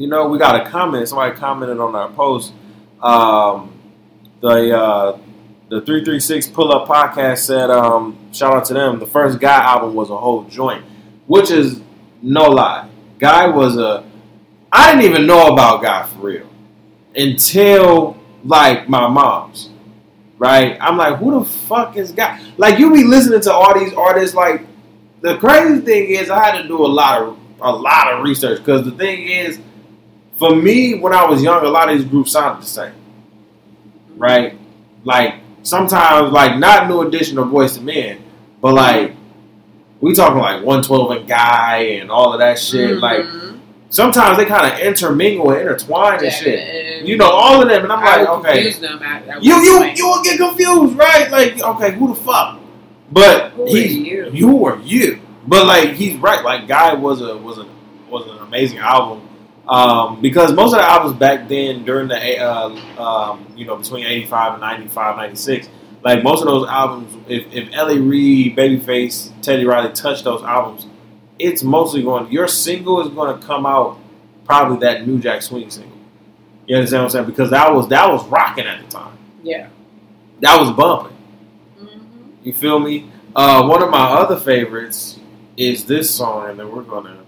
You 0.00 0.06
know, 0.06 0.28
we 0.28 0.38
got 0.38 0.66
a 0.66 0.70
comment. 0.70 1.06
Somebody 1.06 1.36
commented 1.36 1.78
on 1.78 1.94
our 1.94 2.08
post. 2.12 2.54
Um, 3.02 3.78
the 4.40 4.74
uh, 4.74 5.18
the 5.68 5.82
three 5.82 6.02
three 6.02 6.20
six 6.20 6.48
pull 6.48 6.72
up 6.72 6.88
podcast 6.88 7.40
said, 7.40 7.68
um, 7.68 8.16
shout 8.32 8.54
out 8.54 8.64
to 8.64 8.72
them. 8.72 8.98
The 8.98 9.06
first 9.06 9.38
Guy 9.38 9.62
album 9.62 9.94
was 9.94 10.08
a 10.08 10.16
whole 10.16 10.44
joint, 10.44 10.86
which 11.26 11.50
is 11.50 11.82
no 12.22 12.48
lie. 12.48 12.88
Guy 13.18 13.48
was 13.48 13.76
a. 13.76 14.10
I 14.72 14.90
didn't 14.90 15.04
even 15.10 15.26
know 15.26 15.52
about 15.52 15.82
Guy 15.82 16.06
for 16.06 16.28
real 16.28 16.48
until 17.14 18.16
like 18.42 18.88
my 18.88 19.06
mom's. 19.06 19.68
Right, 20.38 20.78
I'm 20.80 20.96
like, 20.96 21.18
who 21.18 21.40
the 21.40 21.44
fuck 21.44 21.98
is 21.98 22.12
Guy? 22.12 22.40
Like, 22.56 22.78
you 22.78 22.90
be 22.90 23.04
listening 23.04 23.42
to 23.42 23.52
all 23.52 23.78
these 23.78 23.92
artists. 23.92 24.34
Like, 24.34 24.62
the 25.20 25.36
crazy 25.36 25.82
thing 25.82 26.08
is, 26.08 26.30
I 26.30 26.42
had 26.42 26.62
to 26.62 26.66
do 26.66 26.78
a 26.78 26.88
lot 26.88 27.20
of 27.20 27.38
a 27.60 27.70
lot 27.70 28.14
of 28.14 28.24
research 28.24 28.60
because 28.60 28.86
the 28.86 28.92
thing 28.92 29.28
is, 29.28 29.60
for 30.40 30.56
me, 30.56 30.94
when 30.98 31.12
I 31.14 31.24
was 31.26 31.40
young, 31.42 31.64
a 31.64 31.68
lot 31.68 31.88
of 31.90 31.96
these 31.98 32.08
groups 32.08 32.32
sounded 32.32 32.62
the 32.62 32.66
same. 32.66 32.92
Right, 34.16 34.58
like 35.04 35.34
sometimes 35.62 36.32
like 36.32 36.58
not 36.58 36.88
new 36.88 37.02
edition 37.02 37.38
of 37.38 37.46
Boyz 37.48 37.78
II 37.78 37.84
Men, 37.84 38.24
but 38.60 38.74
like 38.74 39.14
we 40.00 40.14
talking 40.14 40.38
like 40.38 40.64
112 40.64 41.10
and 41.12 41.28
Guy 41.28 41.76
and 42.00 42.10
all 42.10 42.32
of 42.32 42.40
that 42.40 42.58
shit. 42.58 42.98
Like 42.98 43.20
Mhm. 43.20 43.58
sometimes 43.88 44.36
they 44.36 44.44
kind 44.46 44.70
of 44.72 44.78
intermingle 44.80 45.50
and 45.52 45.60
intertwine 45.60 46.22
and 46.24 46.32
shit. 46.32 47.04
You 47.06 47.16
know 47.16 47.30
all 47.30 47.62
of 47.62 47.68
them, 47.68 47.84
and 47.84 47.92
I'm 47.92 47.98
I 47.98 48.16
like, 48.16 48.28
okay, 48.28 48.52
confuse 48.62 48.78
them 48.80 49.02
at, 49.02 49.26
at 49.28 49.42
you 49.42 49.54
you 49.62 49.84
you 49.96 50.06
will 50.06 50.22
get 50.22 50.36
confused, 50.38 50.98
right? 50.98 51.30
Like, 51.30 51.62
okay, 51.62 51.92
who 51.92 52.08
the 52.08 52.20
fuck? 52.20 52.58
But 53.12 53.52
Who 53.52 53.64
are 53.64 53.68
you? 53.68 54.30
you 54.32 54.64
are 54.66 54.78
you. 54.84 55.20
But 55.46 55.66
like 55.66 55.90
he's 55.94 56.16
right. 56.18 56.44
Like 56.44 56.68
Guy 56.68 56.92
was 56.94 57.22
a 57.22 57.36
was 57.38 57.56
a 57.58 57.66
was 58.10 58.26
an 58.26 58.38
amazing 58.46 58.78
album. 58.78 59.22
Um, 59.70 60.20
because 60.20 60.52
most 60.52 60.72
of 60.72 60.78
the 60.80 60.90
albums 60.90 61.16
back 61.16 61.48
then 61.48 61.84
during 61.84 62.08
the 62.08 62.38
uh, 62.38 62.68
um, 63.00 63.46
you 63.56 63.64
know 63.66 63.76
between 63.76 64.04
85 64.04 64.52
and 64.54 64.60
95 64.60 65.16
96 65.16 65.68
like 66.02 66.24
most 66.24 66.40
of 66.40 66.46
those 66.48 66.66
albums 66.68 67.16
if, 67.28 67.46
if 67.52 67.72
L.A. 67.72 67.98
Reid 68.00 68.56
Babyface 68.56 69.30
Teddy 69.42 69.64
Riley 69.64 69.92
touched 69.92 70.24
those 70.24 70.42
albums 70.42 70.86
it's 71.38 71.62
mostly 71.62 72.02
going 72.02 72.32
your 72.32 72.48
single 72.48 73.00
is 73.00 73.14
going 73.14 73.38
to 73.38 73.46
come 73.46 73.64
out 73.64 73.96
probably 74.44 74.78
that 74.78 75.06
New 75.06 75.20
Jack 75.20 75.40
Swing 75.42 75.70
single 75.70 75.96
you 76.66 76.74
understand 76.74 77.02
what 77.02 77.06
I'm 77.06 77.10
saying 77.12 77.26
because 77.26 77.50
that 77.50 77.72
was 77.72 77.86
that 77.90 78.10
was 78.10 78.26
rocking 78.26 78.66
at 78.66 78.84
the 78.84 78.90
time 78.90 79.16
Yeah. 79.44 79.68
that 80.40 80.58
was 80.58 80.72
bumping 80.72 81.16
Mhm. 81.80 81.98
you 82.42 82.52
feel 82.54 82.80
me? 82.80 83.08
Uh, 83.36 83.64
one 83.68 83.80
of 83.84 83.90
my 83.90 84.02
other 84.02 84.36
favorites 84.36 85.20
is 85.56 85.84
this 85.84 86.12
song, 86.12 86.50
and 86.50 86.58
then 86.58 86.68
we're 86.74 86.82
gonna 86.82 87.18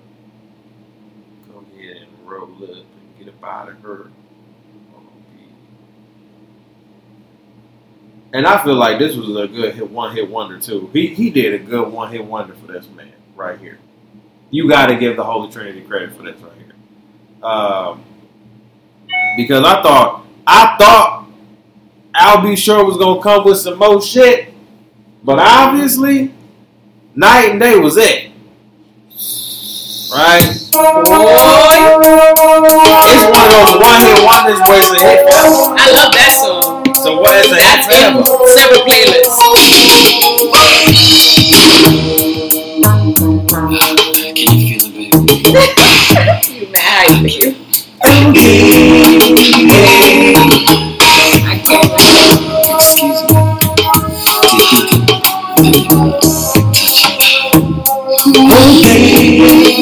go 1.52 1.62
ahead 1.78 1.96
and 1.98 2.28
roll 2.30 2.44
up 2.64 2.76
and 3.20 3.31
And 8.32 8.46
I 8.46 8.62
feel 8.64 8.76
like 8.76 8.98
this 8.98 9.14
was 9.14 9.28
a 9.36 9.46
good 9.46 9.74
hit, 9.74 9.90
one 9.90 10.14
hit 10.16 10.30
wonder 10.30 10.58
too. 10.58 10.88
He 10.92 11.08
he 11.08 11.30
did 11.30 11.52
a 11.54 11.58
good 11.58 11.92
one 11.92 12.10
hit 12.10 12.24
wonder 12.24 12.54
for 12.54 12.72
this 12.72 12.88
man 12.96 13.12
right 13.36 13.58
here. 13.58 13.78
You 14.50 14.68
got 14.68 14.86
to 14.86 14.96
give 14.96 15.16
the 15.16 15.24
Holy 15.24 15.50
Trinity 15.50 15.82
credit 15.82 16.14
for 16.14 16.22
this 16.22 16.40
right 16.40 16.52
here, 16.56 17.44
um, 17.44 18.04
because 19.36 19.64
I 19.64 19.82
thought 19.82 20.26
I 20.46 20.76
thought 20.78 21.26
Al 22.14 22.42
B. 22.42 22.56
Sure 22.56 22.84
was 22.84 22.96
gonna 22.96 23.22
come 23.22 23.44
with 23.44 23.58
some 23.58 23.78
more 23.78 24.00
shit. 24.00 24.54
But 25.22 25.38
obviously, 25.38 26.32
night 27.14 27.50
and 27.50 27.60
day 27.60 27.78
was 27.78 27.96
it. 27.96 28.31
Right? 30.12 30.44
It's 30.44 30.68
one 30.68 30.84
of 30.84 31.08
those 33.48 33.72
one 33.80 33.96
hit 34.04 34.20
wonders 34.22 34.60
where 34.68 34.76
it's 34.76 34.92
a 34.92 35.00
hit 35.00 35.24
forever. 35.24 35.72
I 35.72 35.88
love 35.88 36.12
that 36.12 36.36
song. 36.36 36.84
So 37.02 37.16
what 37.18 37.32
is 37.40 37.48
a 37.48 37.56
hit 37.56 37.64
That's 37.64 37.88
in 37.88 38.20
forever? 38.20 38.44
several 38.46 38.84
playlists. 38.84 39.40
Can 44.36 44.52
you 44.52 44.60
feel 44.68 44.84
it, 44.84 44.92
baby? 44.92 45.16
You 46.52 46.68
mad. 46.70 47.08
I 51.44 51.46
go. 51.66 51.78
Excuse 52.76 53.20
me. 53.22 53.28
Take 54.42 54.62
you 54.62 54.68
can 54.88 55.00
touch 59.06 59.81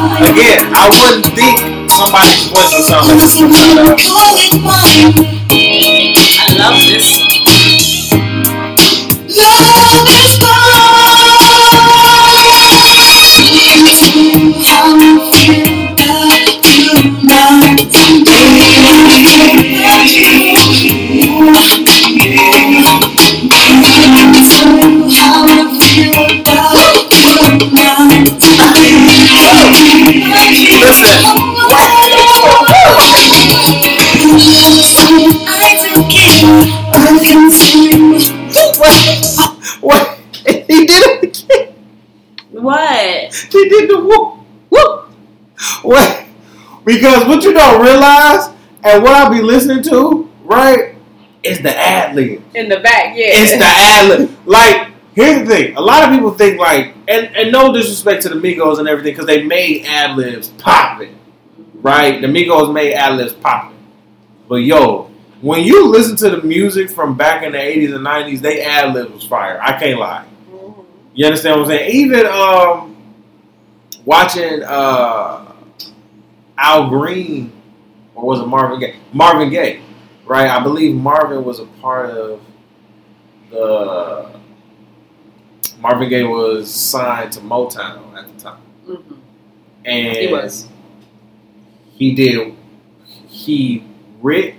Again, 0.00 0.72
I 0.72 0.88
wouldn't 0.88 1.26
think 1.36 1.60
somebody's 1.90 2.48
voice 2.48 2.72
would 2.72 2.84
sound 2.88 3.04
like 3.08 3.20
So 3.28 3.44
this. 3.44 3.68
we 3.84 4.08
call 4.08 4.32
it 4.40 4.52
mine. 4.64 5.12
I 5.52 6.56
love 6.56 6.80
this 6.88 7.04
song. 7.20 7.28
Love 9.28 10.08
is 10.08 10.40
realize, 47.80 48.48
and 48.84 49.02
what 49.02 49.12
I 49.12 49.28
be 49.28 49.42
listening 49.42 49.82
to, 49.84 50.30
right, 50.44 50.94
is 51.42 51.60
the 51.62 51.76
ad 51.76 52.14
lib. 52.14 52.42
In 52.54 52.68
the 52.68 52.80
back, 52.80 53.16
yeah. 53.16 53.26
It's 53.30 53.52
the 53.52 53.64
ad 53.64 54.08
lib. 54.08 54.38
Like, 54.46 54.92
here's 55.14 55.40
the 55.40 55.54
thing. 55.54 55.76
A 55.76 55.80
lot 55.80 56.04
of 56.04 56.10
people 56.10 56.32
think, 56.32 56.58
like, 56.58 56.94
and, 57.08 57.34
and 57.36 57.52
no 57.52 57.72
disrespect 57.72 58.22
to 58.22 58.28
the 58.28 58.34
Migos 58.36 58.78
and 58.78 58.88
everything, 58.88 59.12
because 59.12 59.26
they 59.26 59.42
made 59.44 59.84
ad 59.86 60.16
libs 60.16 60.48
popping. 60.48 61.16
Right? 61.74 62.20
The 62.20 62.26
Migos 62.26 62.72
made 62.72 62.94
ad 62.94 63.16
libs 63.16 63.32
popping. 63.32 63.78
But 64.48 64.56
yo, 64.56 65.10
when 65.40 65.62
you 65.64 65.88
listen 65.88 66.16
to 66.16 66.30
the 66.30 66.42
music 66.42 66.90
from 66.90 67.16
back 67.16 67.42
in 67.42 67.52
the 67.52 67.58
80s 67.58 67.94
and 67.94 68.04
90s, 68.04 68.40
they 68.40 68.62
ad 68.62 68.94
libs 68.94 69.12
was 69.12 69.24
fire. 69.24 69.58
I 69.62 69.78
can't 69.78 69.98
lie. 69.98 70.26
Mhm. 70.52 70.84
You 71.14 71.26
understand 71.26 71.60
what 71.60 71.70
I'm 71.70 71.76
saying? 71.78 71.90
Even 71.94 72.26
um, 72.26 72.96
watching 74.04 74.62
uh, 74.62 75.52
Al 76.58 76.88
Green, 76.90 77.52
or 78.20 78.26
was 78.26 78.40
it 78.40 78.46
Marvin 78.46 78.78
Gaye? 78.80 78.96
Marvin 79.12 79.50
Gaye, 79.50 79.80
right? 80.26 80.48
I 80.48 80.62
believe 80.62 80.94
Marvin 80.94 81.44
was 81.44 81.58
a 81.60 81.66
part 81.66 82.10
of 82.10 82.40
the. 83.50 84.30
Marvin 85.80 86.08
Gaye 86.10 86.24
was 86.24 86.72
signed 86.72 87.32
to 87.32 87.40
Motown 87.40 88.14
at 88.16 88.36
the 88.36 88.42
time, 88.42 88.60
Mhm. 88.86 89.02
and 89.86 90.16
He 90.16 90.26
was. 90.32 90.68
he 91.94 92.14
did. 92.14 92.54
He 93.28 93.84
writ. 94.20 94.54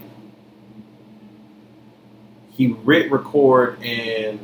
He 2.53 2.67
writ, 2.83 3.11
record, 3.11 3.81
and 3.83 4.39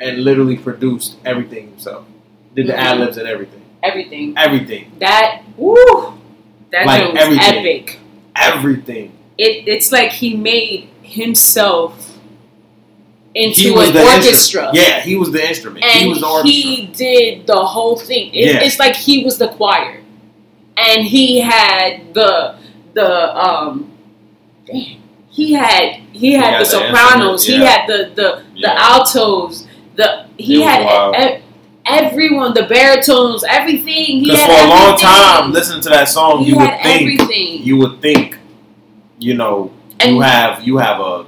and 0.00 0.24
literally 0.24 0.56
produced 0.56 1.16
everything 1.24 1.68
himself. 1.68 2.04
Did 2.54 2.66
the 2.66 2.72
Mhm. 2.72 2.76
ad 2.78 2.98
libs 2.98 3.16
and 3.18 3.28
everything. 3.28 3.62
Everything. 3.84 4.34
Everything. 4.36 4.90
That, 4.98 5.42
woo! 5.56 6.14
That 6.72 6.86
Like 6.86 7.12
was 7.12 7.22
everything. 7.22 7.58
epic. 7.58 7.98
Everything. 8.34 9.12
It, 9.38 9.68
it's 9.68 9.92
like 9.92 10.10
he 10.10 10.36
made 10.36 10.88
himself 11.02 12.18
into 13.34 13.78
an 13.78 13.96
orchestra. 13.96 14.68
instrument. 14.68 14.74
Yeah, 14.74 15.00
he 15.00 15.16
was 15.16 15.30
the 15.32 15.46
instrument. 15.48 15.84
and 15.84 16.02
he 16.02 16.08
was 16.08 16.20
the 16.20 16.26
orchestra. 16.26 16.50
he 16.52 16.86
did 16.86 17.46
the 17.46 17.56
whole 17.64 17.96
thing. 17.96 18.28
It, 18.34 18.54
Yeah. 18.54 18.60
It's 18.62 18.78
like 18.78 18.94
he 18.94 19.24
was 19.24 19.38
the 19.38 19.48
choir, 19.48 20.00
and 20.76 21.04
he 21.04 21.40
had 21.40 22.12
the 22.14 22.56
the 22.94 23.36
um, 23.36 23.90
damn, 24.66 25.02
he 25.30 25.52
had 25.54 25.94
he 26.12 26.32
had 26.32 26.44
had 26.44 26.60
the 26.60 26.64
the 26.64 26.70
sopranos, 26.70 27.32
instruments, 27.32 27.44
he 27.46 27.56
had 27.60 27.86
the 27.88 28.12
the, 28.14 28.42
Yeah. 28.54 28.74
the 28.74 28.80
altos, 28.82 29.66
the 29.96 30.26
he 30.38 30.62
It 30.62 30.66
had 30.66 30.84
wild. 30.84 31.14
Everyone, 31.86 32.54
the 32.54 32.64
baritones, 32.64 33.44
everything. 33.48 34.22
Because 34.22 34.44
for 34.44 34.52
a 34.52 34.68
long 34.68 34.98
time, 34.98 35.52
listening 35.52 35.80
to 35.82 35.88
that 35.90 36.08
song, 36.08 36.44
he 36.44 36.50
you 36.50 36.58
would 36.58 36.70
think 36.82 37.20
everything. 37.20 37.62
you 37.62 37.76
would 37.78 38.00
think, 38.00 38.38
you 39.18 39.34
know, 39.34 39.72
And- 40.00 40.16
you 40.16 40.20
have 40.20 40.62
you 40.62 40.78
have 40.78 41.00
a, 41.00 41.26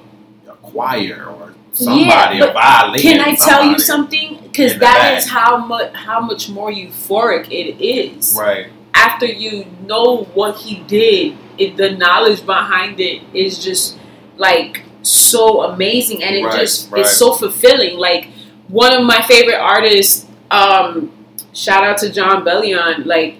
a 0.49 0.55
choir 0.63 1.27
or 1.29 1.55
somebody, 1.73 2.39
Yeah, 2.39 2.45
a 2.45 2.53
violin. 2.53 3.01
Can 3.01 3.21
I 3.21 3.35
tell 3.35 3.65
you 3.65 3.79
something? 3.79 4.39
Because 4.43 4.79
that 4.79 5.17
is 5.19 5.29
how 5.29 5.57
much 5.59 5.93
how 5.93 6.21
much 6.21 6.49
more 6.49 6.71
euphoric 6.71 7.51
it 7.51 7.81
is. 7.85 8.37
Right. 8.39 8.69
After 8.95 9.27
you 9.27 9.67
know 9.87 10.25
what 10.35 10.57
he 10.59 10.77
did, 10.85 11.37
it, 11.59 11.77
the 11.77 11.91
knowledge 11.93 12.47
behind 12.47 13.01
it 13.01 13.23
is 13.35 13.63
just 13.63 13.99
like 14.37 14.83
so 15.03 15.63
amazing, 15.65 16.23
and 16.23 16.35
it 16.37 16.45
Right, 16.45 16.61
just 16.61 16.91
right. 16.93 17.01
it's 17.01 17.17
so 17.17 17.33
fulfilling. 17.35 17.99
Like 17.99 18.29
one 18.69 18.93
of 18.93 19.05
my 19.05 19.21
favorite 19.23 19.59
artists, 19.59 20.27
um, 20.51 21.13
shout 21.53 21.85
out 21.85 21.99
to 21.99 22.13
Jon 22.13 22.45
Bellion. 22.45 23.05
Like 23.07 23.37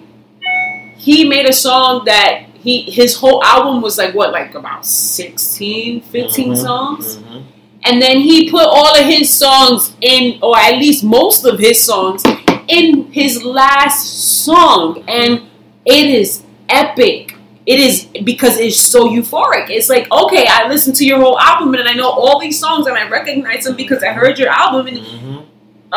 he 0.97 1.27
made 1.27 1.47
a 1.47 1.53
song 1.53 2.03
that 2.05 2.45
he 2.55 2.81
his 2.83 3.15
whole 3.15 3.43
album 3.43 3.81
was 3.81 3.97
like 3.97 4.15
what 4.15 4.31
like 4.31 4.55
about 4.55 4.85
16 4.85 6.01
15 6.01 6.53
Mhm, 6.53 6.57
songs 6.57 7.17
mhm. 7.17 7.43
and 7.83 8.01
then 8.01 8.17
he 8.19 8.49
put 8.49 8.63
all 8.65 8.95
of 8.95 9.05
his 9.05 9.31
songs 9.31 9.93
in, 10.01 10.39
or 10.41 10.57
at 10.57 10.73
least 10.77 11.03
most 11.03 11.45
of 11.45 11.59
his 11.59 11.83
songs, 11.83 12.23
in 12.67 13.11
his 13.11 13.43
last 13.43 14.43
song. 14.43 15.03
And 15.07 15.43
it 15.85 16.07
is 16.09 16.41
epic. 16.67 17.35
It 17.67 17.79
is 17.79 18.07
because 18.23 18.57
it's 18.57 18.79
so 18.79 19.07
euphoric. 19.07 19.69
It's 19.69 19.87
like, 19.89 20.11
okay, 20.11 20.47
I 20.49 20.67
listened 20.67 20.95
to 20.97 21.05
your 21.05 21.19
whole 21.19 21.37
album 21.39 21.75
and 21.75 21.87
I 21.87 21.93
know 21.93 22.09
all 22.09 22.39
these 22.39 22.59
songs 22.59 22.87
and 22.87 22.97
I 22.97 23.07
recognize 23.07 23.65
them 23.65 23.75
because 23.75 24.01
I 24.03 24.13
heard 24.13 24.39
your 24.39 24.49
album 24.49 24.87
and 24.87 24.97
Mhm. 24.97 25.43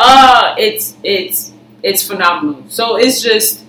Uh 0.01 0.55
it's 0.57 0.95
it's 1.03 1.51
it's 1.83 2.07
phenomenal. 2.07 2.63
So 2.69 2.95
it's 2.97 3.21
just 3.21 3.65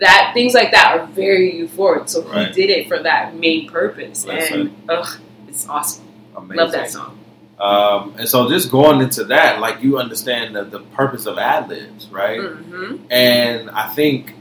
that 0.00 0.30
things 0.34 0.54
like 0.54 0.70
that 0.72 0.96
are 0.98 1.06
very 1.06 1.52
euphoric. 1.52 2.08
So 2.08 2.22
Right. 2.22 2.48
he 2.54 2.66
did 2.66 2.70
it 2.70 2.88
for 2.88 2.98
that 3.02 3.36
main 3.36 3.68
purpose. 3.70 4.24
That's 4.24 4.50
and 4.50 4.74
ugh, 4.88 5.20
it's 5.48 5.68
awesome. 5.68 6.04
Amazing. 6.36 6.56
Love 6.56 6.72
that 6.72 6.90
song. 6.90 7.18
Um, 7.58 8.14
and 8.18 8.28
so 8.28 8.48
just 8.48 8.70
going 8.70 9.00
into 9.00 9.24
that, 9.24 9.58
like 9.60 9.82
you 9.82 9.98
understand 9.98 10.54
the, 10.54 10.62
the 10.64 10.80
purpose 10.80 11.26
of 11.26 11.38
ad 11.38 11.68
libs, 11.68 12.06
right? 12.08 12.40
hmm 12.40 12.96
And 13.10 13.68
I 13.70 13.88
think, 13.92 14.34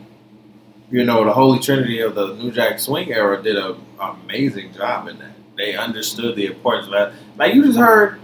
you 0.91 1.03
know, 1.03 1.23
the 1.25 1.33
Holy 1.33 1.57
Trinity 1.59 2.01
of 2.01 2.13
the 2.13 2.35
New 2.35 2.51
Jack 2.51 2.79
Swing 2.79 3.11
era 3.11 3.41
did 3.41 3.55
an 3.57 3.75
amazing 3.99 4.73
job 4.73 5.07
in 5.07 5.17
that. 5.19 5.31
They 5.57 5.75
understood 5.75 6.35
the 6.35 6.45
importance 6.45 6.85
of 6.85 6.91
that. 6.93 7.13
Like 7.38 7.55
you 7.55 7.63
just 7.65 7.79
heard 7.79 8.19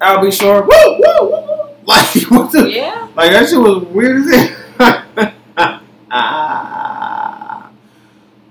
Al 0.00 0.20
B. 0.20 0.32
Sure, 0.32 0.62
woo, 0.62 0.68
woo, 0.72 0.98
woo, 1.20 1.30
woo. 1.30 1.39
Like, 1.90 2.30
what 2.30 2.52
the? 2.52 2.70
Yeah. 2.70 3.08
Like, 3.16 3.32
that 3.32 3.48
shit 3.48 3.58
was 3.58 3.82
weird 3.84 4.18
as 4.18 4.50
hell. 4.78 5.80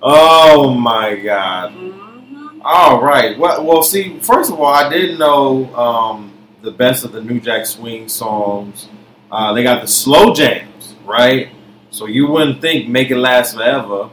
oh 0.01 0.73
my 0.73 1.15
God. 1.15 1.73
Mhm. 1.73 2.61
All 2.63 3.01
right. 3.01 3.37
Well, 3.37 3.63
well, 3.65 3.83
see, 3.83 4.19
first 4.19 4.51
of 4.51 4.59
all, 4.59 4.65
I 4.67 4.89
didn't 4.89 5.17
know 5.17 5.73
um, 5.75 6.33
the 6.61 6.71
best 6.71 7.05
of 7.05 7.11
the 7.13 7.21
New 7.21 7.39
Jack 7.39 7.65
Swing 7.65 8.09
songs. 8.09 8.87
Uh, 9.31 9.53
they 9.53 9.63
got 9.63 9.81
the 9.81 9.87
slow 9.87 10.33
jams, 10.33 10.95
right? 11.05 11.49
So 11.91 12.05
you 12.07 12.27
wouldn't 12.27 12.61
think 12.61 12.89
"Make 12.89 13.11
It 13.11 13.17
Last 13.17 13.55
Forever." 13.55 14.09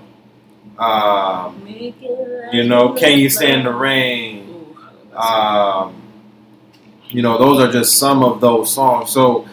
Um, 0.78 1.66
you 1.66 2.64
know, 2.64 2.92
"Can 2.94 3.18
You 3.18 3.28
Stand 3.30 3.66
the 3.66 3.72
Rain?" 3.72 4.48
Ooh, 4.48 4.76
I 4.78 4.84
love 4.84 5.14
that 5.14 5.72
song. 5.72 5.94
Um, 5.94 6.02
you 7.16 7.22
know, 7.22 7.38
those 7.38 7.58
are 7.62 7.72
just 7.72 7.98
some 7.98 8.22
of 8.22 8.42
those 8.42 8.70
songs. 8.74 9.10
So, 9.10 9.48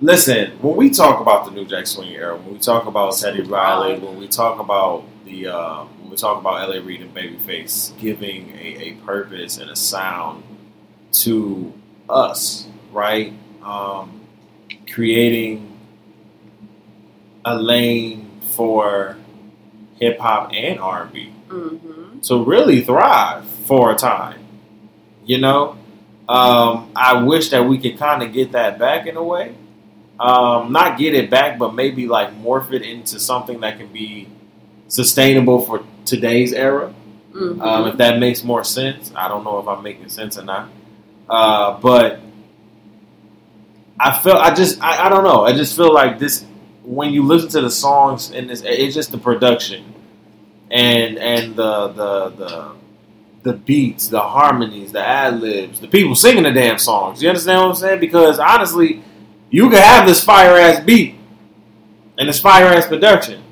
listen, 0.00 0.52
when 0.62 0.76
we 0.76 0.88
talk 0.88 1.20
about 1.20 1.44
the 1.46 1.50
New 1.50 1.64
Jack 1.64 1.88
Swing 1.88 2.10
era, 2.10 2.36
when 2.36 2.52
we 2.52 2.58
talk 2.60 2.86
about 2.86 3.16
Teddy 3.16 3.42
Riley, 3.42 3.98
when 3.98 4.16
we 4.18 4.28
talk 4.28 4.60
about 4.60 5.02
the, 5.24 5.48
uh, 5.48 5.84
when 6.00 6.10
we 6.10 6.16
talk 6.16 6.40
about 6.40 6.60
L.A. 6.62 6.80
Reid 6.80 7.02
and 7.02 7.12
Babyface 7.12 7.98
giving 7.98 8.50
a, 8.50 8.76
a 8.78 8.92
purpose 9.04 9.58
and 9.58 9.68
a 9.68 9.74
sound 9.74 10.44
to 11.24 11.72
us, 12.08 12.68
right? 12.92 13.32
Um, 13.64 14.20
creating 14.92 15.76
a 17.44 17.56
lane 17.56 18.30
for 18.42 19.16
hip 19.98 20.20
hop 20.20 20.52
and 20.54 20.78
R&B 20.78 21.32
Mhm. 21.48 22.22
to 22.28 22.44
really 22.44 22.80
thrive 22.80 23.44
for 23.66 23.90
a 23.90 23.96
time. 23.96 24.38
You 25.24 25.38
know, 25.38 25.76
um, 26.28 26.92
I 26.94 27.22
wish 27.22 27.50
that 27.50 27.64
we 27.66 27.78
could 27.78 27.98
kind 27.98 28.22
of 28.22 28.32
get 28.32 28.52
that 28.52 28.78
back 28.78 29.06
in 29.06 29.16
a 29.16 29.22
way. 29.22 29.54
Um, 30.20 30.72
not 30.72 30.98
get 30.98 31.14
it 31.14 31.30
back, 31.30 31.58
but 31.58 31.74
maybe 31.74 32.06
like 32.06 32.30
morph 32.40 32.72
it 32.72 32.82
into 32.82 33.18
something 33.18 33.60
that 33.60 33.78
can 33.78 33.88
be 33.92 34.28
sustainable 34.88 35.62
for 35.62 35.82
today's 36.04 36.52
era. 36.52 36.94
Mhm. 37.34 37.60
Um, 37.60 37.86
if 37.88 37.96
that 37.96 38.18
makes 38.18 38.44
more 38.44 38.62
sense, 38.62 39.10
I 39.16 39.26
don't 39.28 39.42
know 39.42 39.58
if 39.58 39.66
I'm 39.66 39.82
making 39.82 40.08
sense 40.10 40.38
or 40.38 40.44
not. 40.44 40.68
Uh, 41.28 41.78
but 41.80 42.20
I 43.98 44.20
feel 44.20 44.34
I 44.34 44.54
just 44.54 44.82
I, 44.82 45.06
I 45.06 45.08
don't 45.08 45.24
know. 45.24 45.44
I 45.44 45.52
just 45.52 45.76
feel 45.76 45.92
like 45.92 46.18
this 46.18 46.44
when 46.84 47.12
you 47.12 47.22
listen 47.24 47.48
to 47.50 47.60
the 47.60 47.70
songs 47.70 48.32
and 48.32 48.50
this, 48.50 48.62
it's 48.64 48.94
just 48.94 49.12
the 49.12 49.18
production 49.18 49.94
and 50.70 51.18
and 51.18 51.56
the 51.56 51.88
the 51.88 52.28
the 52.30 52.72
the 53.42 53.52
beats, 53.54 54.08
the 54.08 54.20
harmonies, 54.20 54.92
the 54.92 55.04
ad 55.04 55.40
libs, 55.40 55.80
the 55.80 55.88
people 55.88 56.14
singing 56.14 56.44
the 56.44 56.52
damn 56.52 56.78
songs. 56.78 57.22
You 57.22 57.28
understand 57.28 57.60
what 57.60 57.68
I'm 57.70 57.74
saying? 57.74 58.00
Because 58.00 58.38
honestly, 58.38 59.02
you 59.50 59.68
can 59.68 59.78
have 59.78 60.06
this 60.06 60.22
fire 60.22 60.56
ass 60.56 60.80
beat 60.80 61.16
and 62.18 62.28
this 62.28 62.40
fire 62.40 62.66
ass 62.66 62.86
production, 62.86 63.42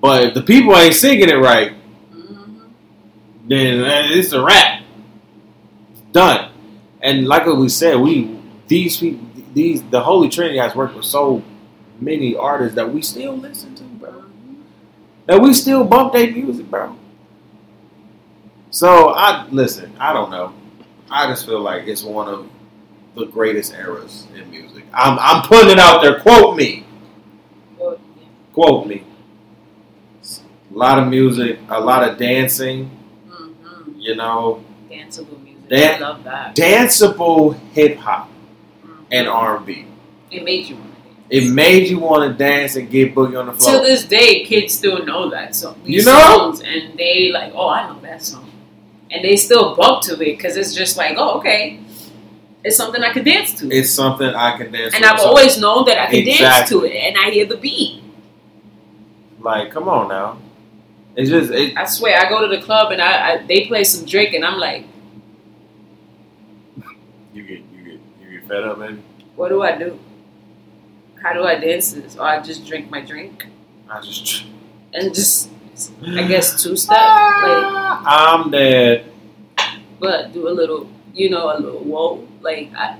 but 0.00 0.24
if 0.24 0.34
the 0.34 0.42
people 0.42 0.76
ain't 0.76 0.94
singing 0.94 1.28
it 1.28 1.34
right, 1.38 1.72
Mhm. 2.14 2.60
then 3.48 3.84
it's 4.12 4.32
a 4.32 4.42
wrap. 4.42 4.82
It's 5.92 6.00
done. 6.12 6.50
And 7.00 7.26
like 7.26 7.46
we 7.46 7.68
said, 7.68 7.98
we 8.00 8.36
these 8.68 8.96
people, 8.98 9.26
these 9.54 9.82
the 9.84 10.00
Holy 10.00 10.28
Trinity 10.28 10.58
has 10.58 10.74
worked 10.74 10.94
with 10.94 11.04
so 11.04 11.42
many 12.00 12.36
artists 12.36 12.74
that 12.76 12.92
we 12.92 13.00
still 13.02 13.36
listen 13.36 13.74
to, 13.76 13.82
bro. 13.84 14.10
That 15.26 15.40
we 15.40 15.54
still 15.54 15.84
bump 15.84 16.12
their 16.12 16.30
music, 16.30 16.70
bro. 16.70 16.96
So 18.72 19.10
I 19.10 19.46
listen. 19.50 19.94
I 20.00 20.12
don't 20.14 20.30
know. 20.30 20.52
I 21.10 21.26
just 21.28 21.44
feel 21.46 21.60
like 21.60 21.86
it's 21.86 22.02
one 22.02 22.26
of 22.26 22.48
the 23.14 23.26
greatest 23.26 23.74
eras 23.74 24.26
in 24.34 24.50
music. 24.50 24.84
I'm 24.94 25.18
I'm 25.20 25.42
putting 25.42 25.70
it 25.72 25.78
out 25.78 26.00
there. 26.02 26.18
Quote 26.20 26.56
me. 26.56 26.84
Yeah. 27.78 27.94
Quote 28.54 28.86
me. 28.86 29.04
A 30.24 30.74
lot 30.74 30.98
of 30.98 31.08
music, 31.08 31.58
a 31.68 31.78
lot 31.78 32.08
of 32.08 32.16
dancing. 32.18 32.90
Mhm. 33.28 33.94
You 33.98 34.14
know, 34.16 34.64
Danceable 34.90 35.38
music. 35.44 35.68
Dan- 35.68 36.02
I 36.02 36.08
love 36.08 36.24
that. 36.24 36.56
danceable 36.56 37.58
hip 37.74 37.98
hop 37.98 38.30
Mhm. 38.84 38.90
and 39.10 39.28
R 39.28 39.58
and 39.58 39.66
B. 39.66 39.84
It 40.30 40.42
made 40.44 40.66
you 40.66 40.76
want 40.76 40.88
to 41.30 41.36
It 41.36 41.50
made 41.50 41.88
you 41.88 41.98
want 41.98 42.30
to 42.30 42.36
dance 42.44 42.76
and 42.76 42.90
get 42.90 43.14
boogie 43.14 43.38
on 43.38 43.46
the 43.46 43.52
floor. 43.52 43.80
To 43.80 43.86
this 43.86 44.04
day, 44.04 44.44
kids 44.44 44.72
still 44.74 45.04
know 45.04 45.28
that 45.30 45.54
song. 45.54 45.76
These 45.84 46.04
You 46.06 46.10
know? 46.10 46.20
songs, 46.38 46.60
and 46.62 46.92
they 46.98 47.30
like, 47.32 47.52
oh, 47.54 47.68
I 47.68 47.86
know 47.88 47.96
that 48.02 48.22
song, 48.22 48.50
and 49.12 49.24
they 49.24 49.36
still 49.36 49.76
bump 49.76 50.02
to 50.04 50.14
it 50.14 50.18
because 50.18 50.56
it's 50.56 50.74
just 50.74 50.96
like, 50.96 51.16
oh, 51.18 51.38
okay, 51.38 51.80
it's 52.64 52.76
something 52.76 53.02
I 53.02 53.12
could 53.12 53.24
dance 53.24 53.54
to. 53.60 53.70
It's 53.70 53.90
something 53.90 54.28
I 54.28 54.56
can 54.56 54.72
dance. 54.72 54.92
To. 54.92 54.96
And 54.96 55.04
with. 55.04 55.12
I've 55.12 55.20
So, 55.20 55.26
always 55.28 55.58
known 55.58 55.84
that 55.86 55.98
I 55.98 56.10
could 56.10 56.24
dance 56.24 56.68
to 56.70 56.84
it, 56.84 56.92
and 56.94 57.16
I 57.18 57.30
hear 57.30 57.46
the 57.46 57.56
beat. 57.56 58.02
like, 59.40 59.70
come 59.72 59.88
on 59.88 60.08
now. 60.08 60.38
It's 61.16 61.28
just 61.28 61.50
it, 61.52 61.76
I 61.76 61.84
swear, 61.84 62.18
I 62.18 62.28
go 62.28 62.40
to 62.48 62.56
the 62.56 62.62
club 62.62 62.90
and 62.90 63.02
I, 63.02 63.32
I 63.34 63.46
they 63.46 63.66
play 63.66 63.84
some 63.84 64.06
Drake, 64.06 64.32
and 64.32 64.44
I'm 64.44 64.58
like, 64.58 64.86
you 67.34 67.42
get 67.42 67.60
you 67.74 67.84
get 67.84 68.00
you 68.22 68.40
get 68.40 68.48
fed 68.48 68.64
up, 68.64 68.78
man. 68.78 69.02
what 69.36 69.48
do 69.48 69.62
I 69.62 69.76
do? 69.76 69.98
How 71.22 71.32
do 71.34 71.44
I 71.44 71.56
dance 71.58 71.92
this? 71.92 72.16
Or 72.16 72.22
I 72.22 72.40
just 72.40 72.66
drink 72.66 72.90
my 72.90 73.00
drink 73.00 73.46
I 73.88 74.00
just 74.00 74.44
and 74.94 75.14
just, 75.14 75.50
I 76.06 76.26
guess, 76.28 76.62
two 76.62 76.76
step, 76.76 76.96
like, 76.96 78.02
I'm 78.06 78.50
dead. 78.50 79.06
but 80.00 80.32
do 80.32 80.48
a 80.48 80.50
little, 80.50 80.88
you 81.14 81.30
know, 81.30 81.56
a 81.56 81.58
little 81.58 81.80
whoa, 81.80 82.26
like, 82.40 82.70
I, 82.76 82.98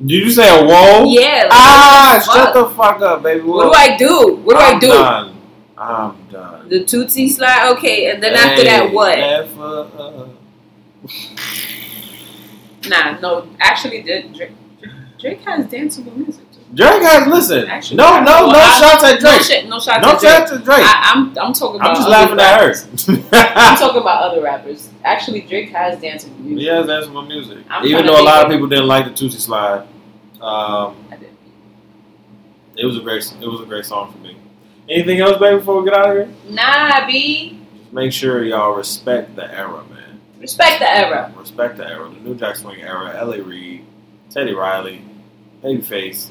Did 0.00 0.24
you 0.24 0.30
say 0.30 0.48
a 0.48 0.64
whoa? 0.64 1.04
yeah. 1.08 1.42
Like, 1.44 1.52
Ah, 1.52 2.22
the 2.24 2.32
shut 2.32 2.54
the 2.54 2.70
fuck 2.74 3.00
up, 3.02 3.22
baby. 3.22 3.40
What 3.42 3.72
do 3.72 3.78
I 3.78 3.96
do? 3.96 4.36
What 4.44 4.54
do 4.56 4.60
I'm 4.60 4.76
I 4.76 4.78
do? 4.80 4.88
Done. 4.88 5.34
I'm 5.76 6.16
done. 6.32 6.68
The 6.68 6.80
toosie 6.84 7.28
slide, 7.30 7.70
okay, 7.76 8.10
and 8.10 8.22
then 8.22 8.34
after 8.34 8.64
that, 8.64 8.92
what? 8.92 9.18
never, 9.18 9.88
uh, 9.98 10.28
Nah, 12.88 13.18
no, 13.20 13.48
actually, 13.60 14.02
Drake, 14.02 14.52
Drake, 15.18 15.40
has 15.42 15.66
danceable 15.66 16.16
music. 16.16 16.44
Drake 16.74 17.02
has 17.02 17.26
listen. 17.26 17.66
Actually, 17.66 17.96
no, 17.96 18.04
I- 18.06 18.20
no, 18.20 18.46
no 18.46 18.58
I- 18.58 18.78
shots 18.78 19.04
at 19.04 19.14
No, 19.22 19.30
Drake. 19.30 19.42
shit, 19.42 19.68
no 19.68 19.80
shots 19.80 20.02
No 20.02 20.12
at 20.12 20.20
Drake. 20.20 20.32
shots 20.32 20.52
at 20.52 20.64
Drake. 20.64 20.78
I, 20.82 21.12
I'm 21.14 21.38
I'm 21.38 21.52
talking 21.54 21.76
about. 21.80 21.90
I'm 21.90 21.96
just 21.96 22.08
other 22.08 22.36
laughing 22.36 22.40
at 22.40 22.60
rappers. 22.60 23.28
I'm 23.32 23.76
talking 23.78 24.00
about 24.02 24.22
other 24.30 24.42
rappers. 24.42 24.90
Actually, 25.04 25.40
Drake 25.42 25.70
has 25.70 25.98
dancing 26.00 26.34
music. 26.44 26.66
Yes, 26.66 26.86
that's 26.86 27.08
my 27.08 27.26
music. 27.26 27.58
I'm 27.70 27.86
Even 27.86 28.04
though 28.06 28.20
a 28.20 28.22
lot 28.22 28.44
of 28.44 28.50
people 28.50 28.66
didn't 28.66 28.86
like 28.86 29.04
the 29.06 29.10
Toosie 29.12 29.40
Slide, 29.40 29.86
um, 30.42 30.94
I 31.10 31.16
did. 31.18 31.30
it 32.76 32.84
was 32.84 32.96
a 32.98 33.00
great, 33.00 33.24
it 33.40 33.46
was 33.46 33.60
a 33.62 33.66
great 33.66 33.84
song 33.86 34.12
for 34.12 34.18
me. 34.18 34.36
Anything 34.90 35.20
else, 35.20 35.38
baby? 35.38 35.58
Before 35.58 35.80
we 35.80 35.88
get 35.90 35.98
out 35.98 36.10
of 36.10 36.16
here, 36.16 36.34
Nah, 36.50 37.06
B. 37.06 37.60
make 37.92 38.12
sure 38.12 38.44
y'all 38.44 38.74
respect 38.74 39.34
the 39.36 39.44
era, 39.52 39.84
man. 39.90 40.20
Respect 40.40 40.80
the 40.80 40.90
era. 40.90 41.32
Respect 41.36 41.76
the 41.78 41.86
era, 41.88 42.08
the 42.10 42.20
New 42.20 42.34
Jack 42.34 42.56
Swing 42.56 42.80
era. 42.80 43.14
L.A. 43.18 43.42
Reid, 43.42 43.84
Teddy 44.30 44.54
Riley, 44.54 45.02
Babyface, 45.62 46.30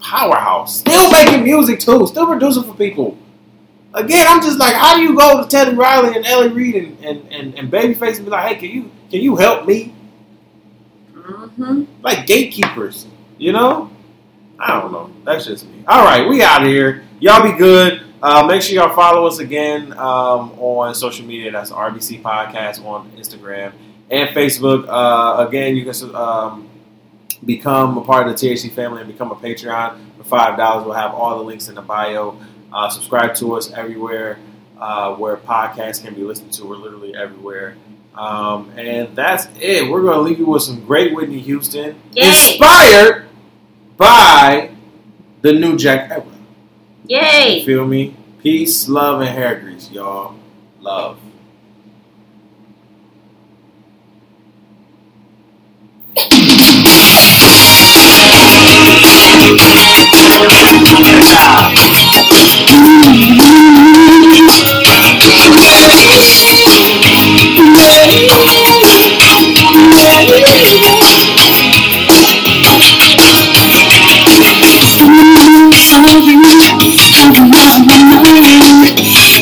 powerhouse. 0.00 0.80
Still 0.80 1.10
making 1.10 1.44
music 1.44 1.80
too. 1.80 2.06
Still 2.06 2.26
producing 2.26 2.64
for 2.64 2.74
people. 2.74 3.16
Again, 3.94 4.26
I'm 4.28 4.40
just 4.40 4.58
like, 4.58 4.74
how 4.74 4.96
do 4.96 5.02
you 5.02 5.16
go 5.16 5.42
to 5.42 5.48
Teddy 5.48 5.74
Riley 5.74 6.16
and 6.16 6.24
L.A. 6.24 6.48
Reid 6.48 6.76
and, 6.76 7.04
and, 7.04 7.32
and, 7.32 7.54
and 7.58 7.72
Babyface 7.72 8.16
and 8.16 8.24
be 8.24 8.30
like, 8.30 8.48
hey, 8.48 8.54
can 8.56 8.70
you 8.70 8.90
can 9.10 9.20
you 9.20 9.36
help 9.36 9.66
me? 9.66 9.94
Mm-hmm. 11.12 11.84
like 12.02 12.26
gatekeepers, 12.26 13.06
you 13.38 13.52
know? 13.52 13.90
I 14.58 14.80
don't 14.80 14.90
know. 14.90 15.12
That's 15.24 15.46
just 15.46 15.66
me. 15.66 15.84
All 15.86 16.04
right, 16.04 16.28
we 16.28 16.42
out 16.42 16.62
of 16.62 16.68
here. 16.68 17.04
Y'all 17.20 17.42
be 17.42 17.56
good. 17.56 18.02
Uh, 18.22 18.46
make 18.46 18.62
sure 18.62 18.74
y'all 18.74 18.94
follow 18.94 19.26
us 19.26 19.38
again 19.38 19.92
um, 19.92 20.52
on 20.58 20.94
social 20.94 21.24
media. 21.24 21.50
That's 21.50 21.70
RBC 21.70 22.20
Podcast 22.20 22.84
on 22.84 23.10
Instagram 23.12 23.72
and 24.10 24.28
Facebook. 24.30 24.86
Uh, 24.88 25.46
again, 25.46 25.76
you 25.76 25.84
can 25.84 26.14
um, 26.14 26.69
become 27.44 27.96
a 27.98 28.02
part 28.04 28.28
of 28.28 28.38
the 28.38 28.48
THC 28.48 28.70
family 28.72 29.00
and 29.02 29.10
become 29.10 29.30
a 29.30 29.36
Patreon 29.36 29.98
for 30.18 30.24
five 30.24 30.56
dollars. 30.56 30.84
We'll 30.84 30.94
have 30.94 31.12
all 31.14 31.38
the 31.38 31.44
links 31.44 31.68
in 31.68 31.74
the 31.74 31.82
bio. 31.82 32.38
Uh, 32.72 32.88
subscribe 32.88 33.34
to 33.36 33.54
us 33.56 33.72
everywhere 33.72 34.38
uh, 34.78 35.14
where 35.14 35.36
podcasts 35.36 36.02
can 36.04 36.14
be 36.14 36.22
listened 36.22 36.52
to. 36.54 36.64
We're 36.66 36.76
literally 36.76 37.14
everywhere. 37.14 37.76
Um, 38.14 38.70
and 38.76 39.14
that's 39.16 39.46
it. 39.60 39.90
We're 39.90 40.02
going 40.02 40.14
to 40.16 40.20
leave 40.22 40.38
you 40.38 40.46
with 40.46 40.62
some 40.62 40.84
great 40.84 41.14
Whitney 41.14 41.38
Houston, 41.40 42.00
Yay. 42.12 42.28
inspired 42.28 43.26
by 43.96 44.70
the 45.42 45.52
new 45.52 45.76
Jack 45.76 46.10
Ever. 46.10 46.26
Yay. 47.06 47.64
Feel 47.64 47.86
me? 47.86 48.16
Peace, 48.42 48.88
love, 48.88 49.20
and 49.20 49.30
hair 49.30 49.58
grease, 49.60 49.90
y'all. 49.90 50.34
Love. 50.80 51.18